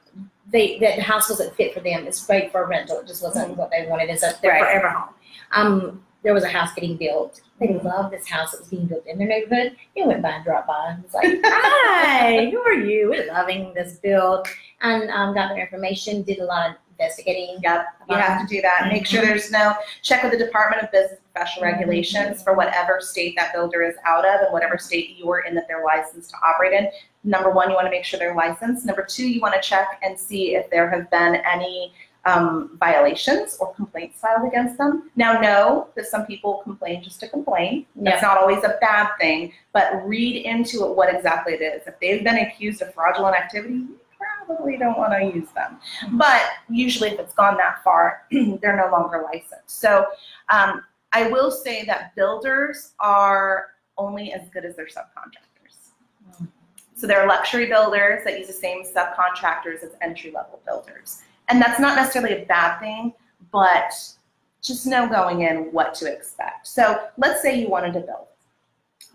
they 0.52 0.78
that 0.80 0.98
the 0.98 1.02
house 1.02 1.30
wasn't 1.30 1.56
fit 1.56 1.74
for 1.74 1.80
them. 1.80 2.06
It's 2.06 2.26
great 2.26 2.52
for 2.52 2.64
a 2.64 2.68
rental. 2.68 3.00
It 3.00 3.08
just 3.08 3.24
wasn't 3.24 3.58
what 3.58 3.72
they 3.72 3.88
wanted. 3.88 4.10
It's 4.10 4.24
a 4.24 4.34
their 4.42 4.52
Right. 4.52 4.64
forever 4.64 4.90
home. 4.90 5.10
Um, 5.52 6.06
there 6.24 6.34
was 6.34 6.44
a 6.44 6.50
house 6.50 6.74
getting 6.74 6.96
built. 6.96 7.42
They 7.60 7.74
loved 7.74 8.14
this 8.14 8.28
house 8.28 8.52
that 8.52 8.62
was 8.62 8.70
being 8.70 8.86
built 8.86 9.06
in 9.08 9.18
their 9.18 9.28
neighborhood. 9.28 9.76
You 9.96 10.08
went 10.08 10.22
by 10.22 10.30
and 10.32 10.44
dropped 10.44 10.68
by 10.68 10.92
and 10.92 11.04
was 11.04 11.14
like, 11.14 11.40
"Hi, 11.44 12.50
who 12.50 12.60
are 12.60 12.74
you? 12.74 13.10
We're 13.10 13.28
loving 13.32 13.74
this 13.74 13.98
build." 13.98 14.48
And 14.82 15.10
um, 15.12 15.34
got 15.34 15.50
their 15.50 15.64
information. 15.64 16.24
Did 16.24 16.40
a 16.40 16.46
lot 16.46 16.70
of 16.72 16.76
investigating. 16.92 17.58
Yep, 17.62 17.86
you 18.10 18.16
have 18.16 18.42
to 18.42 18.48
do 18.56 18.62
that. 18.62 18.88
Make 18.92 19.06
sure 19.06 19.22
there's 19.22 19.52
no, 19.52 19.74
check 20.02 20.24
with 20.24 20.32
the 20.32 20.38
Department 20.38 20.84
of 20.84 20.92
Business 20.92 21.20
Mhm. 21.36 21.62
Regulations 21.62 22.44
for 22.44 22.54
whatever 22.54 23.00
state 23.02 23.36
that 23.38 23.54
builder 23.54 23.82
is 23.82 23.96
out 24.06 24.26
of 24.26 24.42
and 24.42 24.54
whatever 24.54 24.78
state 24.78 25.16
you're 25.18 25.40
in 25.40 25.56
that 25.56 25.68
they're 25.68 25.84
licensed 25.84 26.30
to 26.32 26.38
operate 26.44 26.74
in. 26.74 26.90
Number 27.24 27.50
one, 27.50 27.70
you 27.70 27.76
want 27.76 27.88
to 27.88 27.92
make 27.92 28.04
sure 28.06 28.20
they're 28.20 28.36
licensed. 28.36 28.86
Number 28.86 29.04
two, 29.04 29.28
you 29.28 29.42
want 29.42 29.56
to 29.56 29.62
check 29.62 30.00
and 30.04 30.20
see 30.20 30.56
if 30.56 30.70
there 30.70 30.90
have 30.90 31.10
been 31.10 31.36
any 31.36 31.94
um, 32.26 32.78
violations 32.80 33.58
or 33.60 33.74
complaints 33.74 34.20
filed 34.20 34.48
against 34.48 34.78
them. 34.78 35.12
Now, 35.18 35.42
know 35.42 35.90
that 35.96 36.06
some 36.06 36.26
people 36.26 36.62
complain 36.64 37.04
just 37.04 37.20
to 37.20 37.28
complain. 37.28 37.86
That's 37.98 38.22
not 38.22 38.38
always 38.38 38.64
a 38.64 38.78
bad 38.80 39.10
thing, 39.20 39.52
but 39.74 40.06
read 40.08 40.46
into 40.46 40.86
it 40.86 40.96
what 40.96 41.14
exactly 41.14 41.54
it 41.54 41.62
is. 41.62 41.86
If 41.86 42.00
they've 42.00 42.24
been 42.24 42.38
accused 42.38 42.82
of 42.82 42.94
fraudulent 42.94 43.36
activity, 43.36 43.74
you 43.74 44.00
probably 44.18 44.78
don't 44.78 44.98
want 44.98 45.12
to 45.12 45.38
use 45.38 45.50
them. 45.50 45.80
But 46.14 46.44
usually, 46.70 47.10
if 47.10 47.20
it's 47.20 47.34
gone 47.34 47.58
that 47.58 47.84
far, 47.84 48.24
they're 48.32 48.78
no 48.78 48.90
longer 48.90 49.26
licensed. 49.34 49.82
So 49.82 50.06
um, 50.50 50.82
I 51.14 51.28
will 51.28 51.52
say 51.52 51.86
that 51.86 52.16
builders 52.16 52.94
are 53.00 53.68
only 53.98 54.34
as 54.34 54.50
good 54.50 54.66
as 54.66 54.76
their 54.76 54.88
subcontractors. 54.88 56.48
So 56.96 57.08
there 57.08 57.22
are 57.22 57.28
luxury 57.28 57.68
builders 57.68 58.24
that 58.26 58.38
use 58.38 58.48
the 58.48 58.54
same 58.54 58.84
subcontractors 58.84 59.84
as 59.84 59.92
entry 60.02 60.32
level 60.32 60.62
builders. 60.66 61.22
And 61.50 61.62
that's 61.62 61.80
not 61.80 61.96
necessarily 61.96 62.42
a 62.42 62.46
bad 62.46 62.80
thing, 62.80 63.14
but 63.52 63.94
just 64.62 64.88
know 64.88 65.08
going 65.08 65.42
in 65.42 65.72
what 65.72 65.94
to 65.96 66.12
expect. 66.12 66.68
So 66.68 67.08
let's 67.18 67.42
say 67.42 67.60
you 67.60 67.70
wanted 67.70 67.94
to 67.94 68.00
build. 68.00 68.28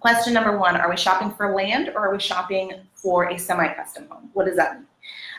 Question 0.00 0.34
number 0.34 0.56
one 0.56 0.76
Are 0.76 0.88
we 0.88 0.96
shopping 0.96 1.32
for 1.32 1.54
land 1.54 1.88
or 1.88 2.06
are 2.06 2.12
we 2.12 2.20
shopping 2.20 2.72
for 2.94 3.30
a 3.30 3.38
semi 3.38 3.72
custom 3.74 4.06
home? 4.08 4.30
What 4.34 4.46
does 4.46 4.56
that 4.56 4.76
mean? 4.76 4.86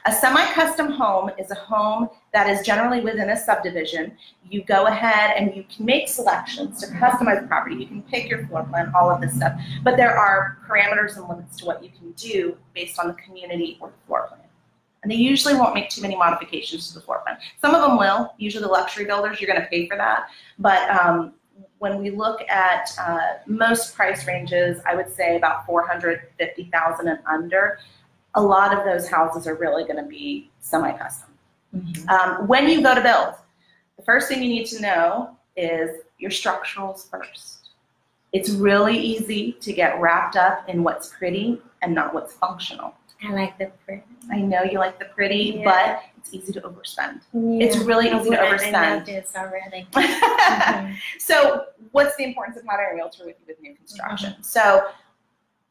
A 0.06 0.12
semi-custom 0.12 0.92
home 0.92 1.32
is 1.38 1.52
a 1.52 1.56
home 1.56 2.10
that 2.34 2.50
is 2.50 2.66
generally 2.66 3.02
within 3.02 3.30
a 3.32 3.38
subdivision. 3.38 4.18
You 4.50 4.64
go 4.64 4.88
ahead 4.88 5.36
and 5.38 5.56
you 5.56 5.66
can 5.74 5.86
make 5.86 6.08
selections 6.08 6.80
to 6.82 6.88
customize 6.88 7.42
the 7.42 7.48
property. 7.48 7.76
You 7.76 7.88
can 7.88 8.02
pick 8.04 8.30
your 8.30 8.46
floor 8.48 8.64
plan, 8.64 8.92
all 8.96 9.10
of 9.10 9.22
this 9.22 9.36
stuff. 9.36 9.60
But 9.84 9.98
there 9.98 10.18
are 10.18 10.58
parameters 10.68 11.18
and 11.18 11.28
limits 11.28 11.58
to 11.58 11.66
what 11.66 11.84
you 11.84 11.90
can 11.90 12.12
do 12.14 12.58
based 12.74 13.00
on 13.00 13.08
the 13.08 13.14
community 13.16 13.78
or 13.82 13.90
the 13.90 14.08
floor 14.08 14.28
plan. 14.28 14.40
And 15.04 15.12
they 15.12 15.16
usually 15.16 15.56
won't 15.56 15.74
make 15.74 15.90
too 15.90 16.02
many 16.02 16.16
modifications 16.16 16.90
to 16.90 16.96
the 16.96 17.02
floor 17.02 17.20
plan. 17.20 17.38
Some 17.62 17.74
of 17.74 17.82
them 17.82 17.98
will. 17.98 18.34
Usually 18.38 18.64
the 18.64 18.70
luxury 18.70 19.06
builders, 19.06 19.40
you're 19.40 19.50
going 19.50 19.62
to 19.62 19.68
pay 19.68 19.88
for 19.88 19.96
that. 19.98 20.28
But 20.58 20.90
um, 20.90 21.34
when 21.80 22.02
we 22.02 22.10
look 22.10 22.42
at 22.50 22.90
uh, 23.00 23.20
most 23.48 23.96
price 23.96 24.28
ranges, 24.28 24.82
I 24.86 24.96
would 24.96 25.14
say 25.14 25.38
about 25.38 25.66
450,000 25.66 27.08
and 27.08 27.20
under 27.26 27.80
a 28.36 28.42
lot 28.42 28.78
of 28.78 28.86
those 28.86 29.08
houses 29.08 29.48
are 29.48 29.56
really 29.56 29.84
going 29.84 29.98
to 29.98 30.04
be 30.10 30.50
semi-custom. 30.60 31.30
Um, 32.08 32.48
when 32.48 32.68
you 32.68 32.82
go 32.82 32.96
to 32.96 33.02
build, 33.02 33.36
the 33.98 34.04
first 34.04 34.28
thing 34.28 34.42
you 34.42 34.50
need 34.50 34.66
to 34.68 34.82
know 34.82 35.38
is 35.56 36.02
your 36.18 36.32
structurals 36.32 37.10
first. 37.10 37.70
It's 38.32 38.50
really 38.52 38.98
easy 38.98 39.54
to 39.54 39.74
get 39.74 40.00
wrapped 40.00 40.36
up 40.36 40.68
in 40.70 40.84
what's 40.84 41.10
pretty 41.10 41.62
and 41.82 41.94
not 41.94 42.14
what's 42.14 42.34
functional. 42.34 42.94
I 43.24 43.34
like 43.34 43.58
the 43.58 43.72
print. 43.86 44.04
I 44.32 44.40
know 44.40 44.64
you 44.64 44.80
like 44.80 44.98
the 45.00 45.06
pretty, 45.06 45.56
Yeah. 45.58 45.64
but 45.66 46.04
it's 46.18 46.34
easy 46.34 46.54
to 46.54 46.62
overspend. 46.62 47.22
It's 47.34 47.78
really 47.78 48.08
easy 48.08 48.30
to 48.30 48.40
I 48.42 48.50
know 48.50 48.56
overspend. 49.02 49.06
this 49.06 49.34
already. 49.36 49.88
Mhm. 49.96 50.96
so, 51.20 51.66
what's 51.92 52.16
the 52.16 52.24
importance 52.24 52.58
of 52.58 52.64
having 52.68 52.86
a 52.92 52.96
realtor 52.96 53.26
with 53.26 53.36
you 53.42 53.46
with 53.48 53.62
new 53.62 53.76
construction? 53.76 54.42
So, 54.42 54.88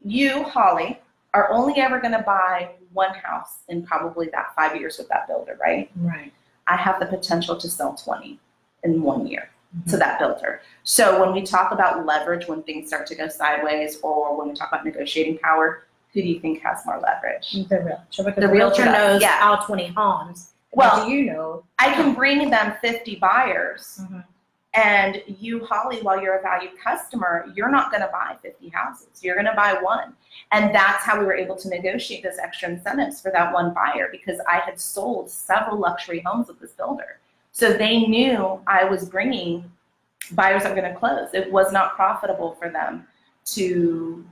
you, 0.05 0.43
Holly, 0.45 1.01
are 1.35 1.51
only 1.53 1.79
ever 1.81 2.01
going 2.01 2.13
to 2.13 2.23
buy 2.23 2.71
one 2.93 3.15
house 3.15 3.59
in 3.69 3.85
probably 3.85 4.29
that 4.33 4.55
five 4.57 4.77
years 4.77 4.99
with 4.99 5.09
that 5.09 5.27
builder, 5.27 5.59
right? 5.61 5.91
Right. 5.97 6.33
I 6.67 6.77
have 6.77 7.01
the 7.01 7.07
potential 7.07 7.57
to 7.57 7.69
sell 7.69 7.95
20 7.95 8.39
in 8.85 9.03
one 9.03 9.27
year. 9.27 9.51
to 9.87 9.99
that 9.99 10.19
builder. 10.19 10.63
So 10.83 11.21
when 11.21 11.35
we 11.35 11.43
talk 11.43 11.73
about 11.73 12.07
leverage, 12.07 12.49
when 12.49 12.63
things 12.63 12.89
start 12.89 13.07
to 13.09 13.15
go 13.15 13.29
sideways, 13.29 13.99
or 14.03 14.35
when 14.39 14.49
we 14.49 14.55
talk 14.55 14.69
about 14.73 14.83
negotiating 14.87 15.37
power, 15.41 15.85
who 16.15 16.23
do 16.23 16.27
you 16.27 16.41
think 16.41 16.63
has 16.63 16.87
more 16.87 16.99
leverage? 16.99 17.53
The 17.69 17.79
realtor, 17.83 18.01
because 18.25 18.35
The 18.37 18.41
the 18.41 18.49
realtor 18.49 18.83
realtor 18.85 18.99
knows 18.99 19.21
yeah. 19.21 19.41
all 19.43 19.59
twenty 19.67 19.89
homes. 19.89 20.53
Well- 20.73 21.05
do 21.05 21.13
you 21.13 21.27
know? 21.27 21.65
I 21.79 21.93
can 21.93 22.15
bring 22.15 22.49
them 22.49 22.77
50 22.81 23.17
buyers, 23.17 24.01
Mhm. 24.05 24.25
And 24.79 25.25
you, 25.27 25.65
Holly, 25.65 25.99
while 26.03 26.23
you're 26.23 26.37
a 26.37 26.43
valued 26.43 26.79
customer, 26.79 27.53
you're 27.57 27.69
not 27.69 27.91
going 27.91 28.01
to 28.01 28.09
buy 28.13 28.37
50 28.43 28.69
houses. 28.69 29.09
You're 29.23 29.35
going 29.35 29.47
to 29.47 29.55
buy 29.57 29.73
one. 29.73 30.15
And 30.53 30.73
that's 30.73 31.03
how 31.03 31.19
we 31.19 31.27
were 31.27 31.35
able 31.35 31.57
to 31.57 31.69
negotiate 31.69 32.23
those 32.23 32.39
extra 32.39 32.69
incentives 32.69 33.21
for 33.21 33.33
that 33.33 33.53
one 33.53 33.75
buyer 33.75 34.09
because 34.13 34.39
I 34.49 34.59
had 34.59 34.79
sold 34.79 35.31
several 35.31 35.79
luxury 35.81 36.23
homes 36.25 36.47
with 36.47 36.61
this 36.61 36.71
builder. 36.75 37.19
So 37.51 37.73
they 37.73 38.07
knew 38.07 38.61
I 38.69 38.85
was 38.85 39.09
bringing 39.09 39.69
buyers 40.31 40.63
that 40.63 40.73
were 40.73 40.81
going 40.81 40.93
to 40.93 40.99
close. 40.99 41.35
It 41.35 41.51
was 41.51 41.73
not 41.73 41.97
profitable 41.97 42.55
for 42.55 42.71
them 42.71 43.05
to 43.47 44.25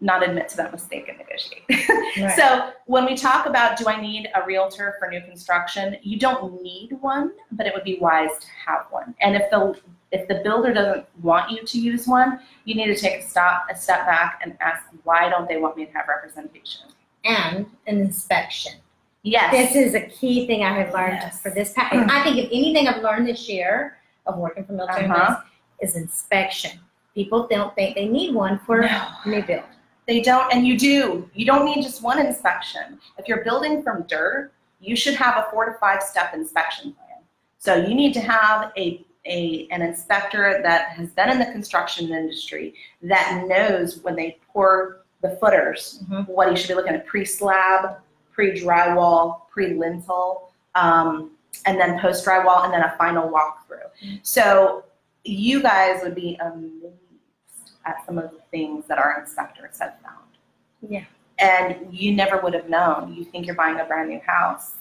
not 0.00 0.22
admit 0.22 0.48
to 0.50 0.56
that 0.58 0.72
mistake 0.72 1.08
and 1.08 1.18
negotiate. 1.18 1.62
Right. 2.18 2.34
So 2.36 2.70
when 2.86 3.04
we 3.04 3.14
talk 3.14 3.44
about 3.46 3.76
do 3.76 3.88
I 3.88 4.00
need 4.00 4.28
a 4.34 4.42
realtor 4.46 4.94
for 4.98 5.08
new 5.08 5.20
construction, 5.22 5.96
you 6.02 6.18
don't 6.18 6.62
need 6.62 6.96
one, 7.02 7.32
but 7.52 7.66
it 7.66 7.74
would 7.74 7.84
be 7.84 7.98
wise 8.00 8.30
to 8.40 8.46
have 8.66 8.86
one. 8.90 9.14
And 9.20 9.36
if 9.36 9.50
the 9.50 9.78
if 10.12 10.26
the 10.28 10.36
builder 10.42 10.72
doesn't 10.72 11.04
want 11.22 11.50
you 11.50 11.62
to 11.64 11.78
use 11.78 12.06
one, 12.06 12.40
you 12.64 12.74
need 12.74 12.86
to 12.86 12.96
take 12.96 13.20
a 13.20 13.22
stop 13.22 13.66
a 13.70 13.76
step 13.76 14.06
back 14.06 14.40
and 14.42 14.56
ask 14.60 14.82
why 15.04 15.28
don't 15.28 15.46
they 15.48 15.58
want 15.58 15.76
me 15.76 15.84
to 15.84 15.92
have 15.92 16.06
representation? 16.08 16.86
And 17.24 17.66
an 17.86 18.00
inspection. 18.00 18.72
Yes. 19.22 19.50
This 19.52 19.76
is 19.76 19.94
a 19.94 20.00
key 20.02 20.46
thing 20.46 20.62
I 20.62 20.72
have 20.78 20.94
learned 20.94 21.18
Yes. 21.20 21.40
for 21.42 21.50
this 21.50 21.72
past, 21.74 21.92
I 21.94 22.22
think 22.22 22.38
if 22.38 22.46
anything 22.46 22.86
I've 22.88 23.02
learned 23.02 23.26
this 23.28 23.46
year 23.48 23.98
of 24.26 24.38
working 24.38 24.64
for 24.64 24.72
military 24.72 25.06
Uh-huh. 25.06 25.40
is 25.80 25.96
inspection. 25.96 26.78
People 27.14 27.46
don't 27.48 27.74
think 27.74 27.94
they 27.94 28.06
need 28.08 28.34
one 28.34 28.58
for 28.60 28.80
No. 28.82 29.08
new 29.26 29.42
build. 29.42 29.64
They 30.06 30.20
don't, 30.20 30.52
and 30.52 30.66
you 30.66 30.78
do. 30.78 31.28
You 31.34 31.44
don't 31.46 31.64
need 31.64 31.82
just 31.82 32.02
one 32.02 32.24
inspection. 32.24 32.98
If 33.18 33.26
you're 33.26 33.42
building 33.44 33.82
from 33.82 34.04
dirt, 34.04 34.52
you 34.80 34.94
should 34.94 35.14
have 35.14 35.36
a 35.36 35.50
four 35.50 35.64
to 35.66 35.72
five 35.78 36.02
step 36.02 36.32
inspection 36.34 36.92
plan. 36.92 37.18
So 37.58 37.74
you 37.74 37.94
need 37.94 38.12
to 38.14 38.20
have 38.20 38.70
a, 38.76 39.04
a 39.26 39.66
an 39.72 39.82
inspector 39.82 40.60
that 40.62 40.90
has 40.90 41.08
been 41.10 41.28
in 41.30 41.38
the 41.40 41.46
construction 41.46 42.10
industry 42.10 42.74
that 43.02 43.44
knows 43.48 43.98
when 44.02 44.14
they 44.14 44.38
pour 44.52 45.02
the 45.22 45.30
footers 45.40 46.04
Mhm. 46.08 46.28
what 46.28 46.50
you 46.50 46.56
should 46.56 46.68
be 46.68 46.74
looking 46.74 46.94
at 46.94 47.06
pre-slab, 47.06 47.96
pre-drywall, 48.32 49.48
pre-lintel, 49.48 50.50
um, 50.76 51.32
and 51.64 51.80
then 51.80 51.98
post-drywall, 51.98 52.64
and 52.64 52.72
then 52.72 52.82
a 52.82 52.94
final 52.98 53.28
walkthrough. 53.28 53.88
So 54.22 54.84
you 55.24 55.60
guys 55.62 56.00
would 56.04 56.14
be 56.14 56.36
amazed 56.36 56.84
at 57.86 58.04
some 58.04 58.18
of 58.18 58.30
the 58.32 58.40
things 58.50 58.84
that 58.88 58.98
our 58.98 59.20
inspectors 59.20 59.78
have 59.78 59.94
found. 60.02 60.16
Yeah. 60.86 61.04
And 61.38 61.86
you 61.94 62.14
never 62.14 62.40
would 62.40 62.54
have 62.54 62.68
known. 62.68 63.14
You 63.14 63.24
think 63.24 63.46
you're 63.46 63.54
buying 63.54 63.78
a 63.80 63.84
brand 63.84 64.08
new 64.08 64.20
house. 64.26 64.74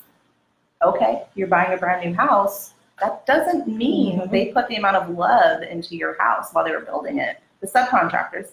Okay, 0.84 1.24
you're 1.36 1.48
buying 1.48 1.74
a 1.74 1.78
brand 1.78 2.08
new 2.10 2.16
house. 2.16 2.74
That 3.02 3.26
doesn't 3.26 3.68
mean 3.68 4.20
Mhm. 4.20 4.32
they 4.32 4.46
put 4.48 4.68
the 4.68 4.76
amount 4.76 4.96
of 4.98 5.10
love 5.10 5.62
into 5.64 5.96
your 5.96 6.16
house 6.20 6.54
while 6.54 6.64
they 6.66 6.72
were 6.72 6.82
building 6.82 7.18
it, 7.20 7.38
the 7.60 7.68
subcontractors, 7.68 8.50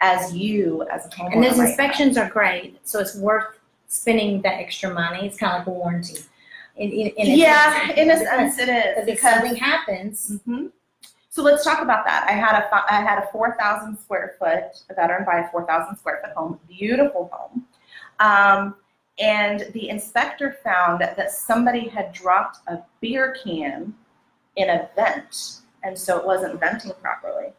as 0.00 0.34
you 0.34 0.82
as 0.90 1.06
a 1.06 1.08
homeowner. 1.10 1.34
And 1.34 1.44
those 1.44 1.56
have. 1.56 1.66
inspections 1.66 2.16
are 2.16 2.28
great, 2.28 2.78
so 2.86 3.00
it's 3.00 3.16
worth 3.16 3.58
spending 3.88 4.40
that 4.42 4.54
extra 4.54 4.92
money. 4.92 5.26
It's 5.26 5.36
kind 5.36 5.52
of 5.52 5.58
like 5.60 5.66
a 5.66 5.70
warranty. 5.70 6.18
In, 6.76 6.90
in, 6.92 7.08
in 7.08 7.26
a 7.26 7.34
Yeah, 7.36 7.86
sense. 7.86 7.98
in 7.98 8.10
a 8.10 8.16
sense 8.18 8.58
it 8.58 8.68
is. 8.68 9.04
Because 9.04 9.06
Because 9.06 9.34
something 9.34 9.56
happens, 9.56 10.38
hmm 10.44 10.66
So 11.40 11.44
let's 11.44 11.64
talk 11.64 11.80
about 11.80 12.04
that. 12.04 12.26
I 12.28 12.32
had 12.32 12.54
a 12.60 12.92
I 12.92 13.00
had 13.00 13.16
a 13.18 13.26
four 13.32 13.56
thousand 13.58 13.98
square 13.98 14.34
foot 14.38 14.82
a 14.90 14.94
veteran 14.94 15.24
buy 15.24 15.38
a 15.38 15.50
four 15.50 15.64
thousand 15.66 15.96
square 15.96 16.20
foot 16.22 16.34
home, 16.36 16.60
beautiful 16.68 17.30
home, 17.32 17.64
um, 18.18 18.74
and 19.18 19.64
the 19.72 19.88
inspector 19.88 20.58
found 20.62 21.00
that 21.00 21.30
somebody 21.30 21.88
had 21.88 22.12
dropped 22.12 22.58
a 22.66 22.80
beer 23.00 23.34
can 23.42 23.94
in 24.56 24.68
a 24.68 24.90
vent, 24.94 25.60
and 25.82 25.98
so 25.98 26.18
it 26.18 26.26
wasn't 26.26 26.60
venting 26.60 26.92
properly. 27.00 27.54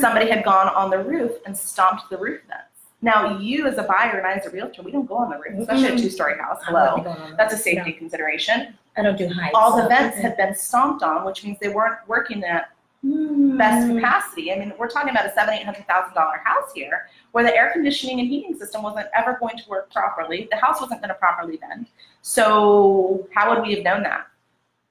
Somebody 0.00 0.28
had 0.28 0.42
gone 0.44 0.66
on 0.70 0.90
the 0.90 0.98
roof 0.98 1.30
and 1.46 1.56
stomped 1.56 2.10
the 2.10 2.18
roof 2.18 2.40
vents. 2.48 2.62
Now, 3.00 3.38
you 3.38 3.68
as 3.68 3.78
a 3.78 3.84
buyer 3.84 4.18
and 4.18 4.26
I 4.26 4.32
as 4.32 4.44
a 4.44 4.50
realtor, 4.50 4.82
we 4.82 4.90
don't 4.90 5.06
go 5.06 5.14
on 5.18 5.30
the 5.30 5.36
roof, 5.36 5.60
especially 5.60 5.86
a 5.86 5.92
Mhm. 5.92 6.00
two-story 6.02 6.36
house. 6.36 6.60
Hello, 6.64 7.04
that's 7.36 7.54
a 7.54 7.56
safety 7.56 7.92
consideration. 7.92 8.76
I 8.96 9.02
don't 9.02 9.16
do 9.18 9.28
heights. 9.28 9.54
All 9.54 9.76
the 9.76 9.82
so- 9.82 9.88
vents 9.88 10.18
had 10.18 10.36
been 10.36 10.54
stomped 10.54 11.02
on, 11.02 11.24
which 11.24 11.44
means 11.44 11.58
they 11.60 11.68
weren't 11.68 11.98
working 12.06 12.42
at 12.44 12.70
Hmm. 13.02 13.56
best 13.56 13.86
capacity. 13.88 14.52
I 14.52 14.56
mean, 14.58 14.72
we're 14.78 14.88
talking 14.88 15.10
about 15.10 15.26
a 15.26 15.32
seven, 15.32 15.54
eight 15.54 15.64
hundred 15.64 15.86
thousand 15.86 16.14
dollar 16.14 16.38
house 16.44 16.72
here, 16.74 17.08
where 17.32 17.44
the 17.44 17.54
air 17.54 17.70
conditioning 17.72 18.18
and 18.20 18.28
heating 18.28 18.56
system 18.58 18.82
wasn't 18.82 19.06
ever 19.14 19.36
going 19.38 19.56
to 19.58 19.68
work 19.68 19.92
properly. 19.92 20.48
The 20.50 20.56
house 20.56 20.80
wasn't 20.80 21.00
going 21.02 21.10
to 21.10 21.14
properly 21.14 21.56
vent. 21.58 21.88
So 22.22 23.28
how 23.34 23.54
would 23.54 23.62
we 23.66 23.74
have 23.76 23.84
known 23.84 24.02
that 24.02 24.26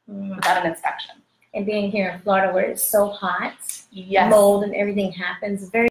Hmm. 0.07 0.35
without 0.35 0.63
an 0.63 0.69
inspection? 0.71 1.15
And 1.53 1.65
being 1.65 1.89
here 1.91 2.09
in 2.09 2.19
Florida 2.21 2.53
where 2.53 2.65
it's 2.65 2.83
so 2.83 3.07
hot, 3.09 3.53
Yes. 3.91 4.29
mold 4.29 4.63
and 4.63 4.73
everything 4.75 5.11
happens, 5.11 5.69
very 5.69 5.83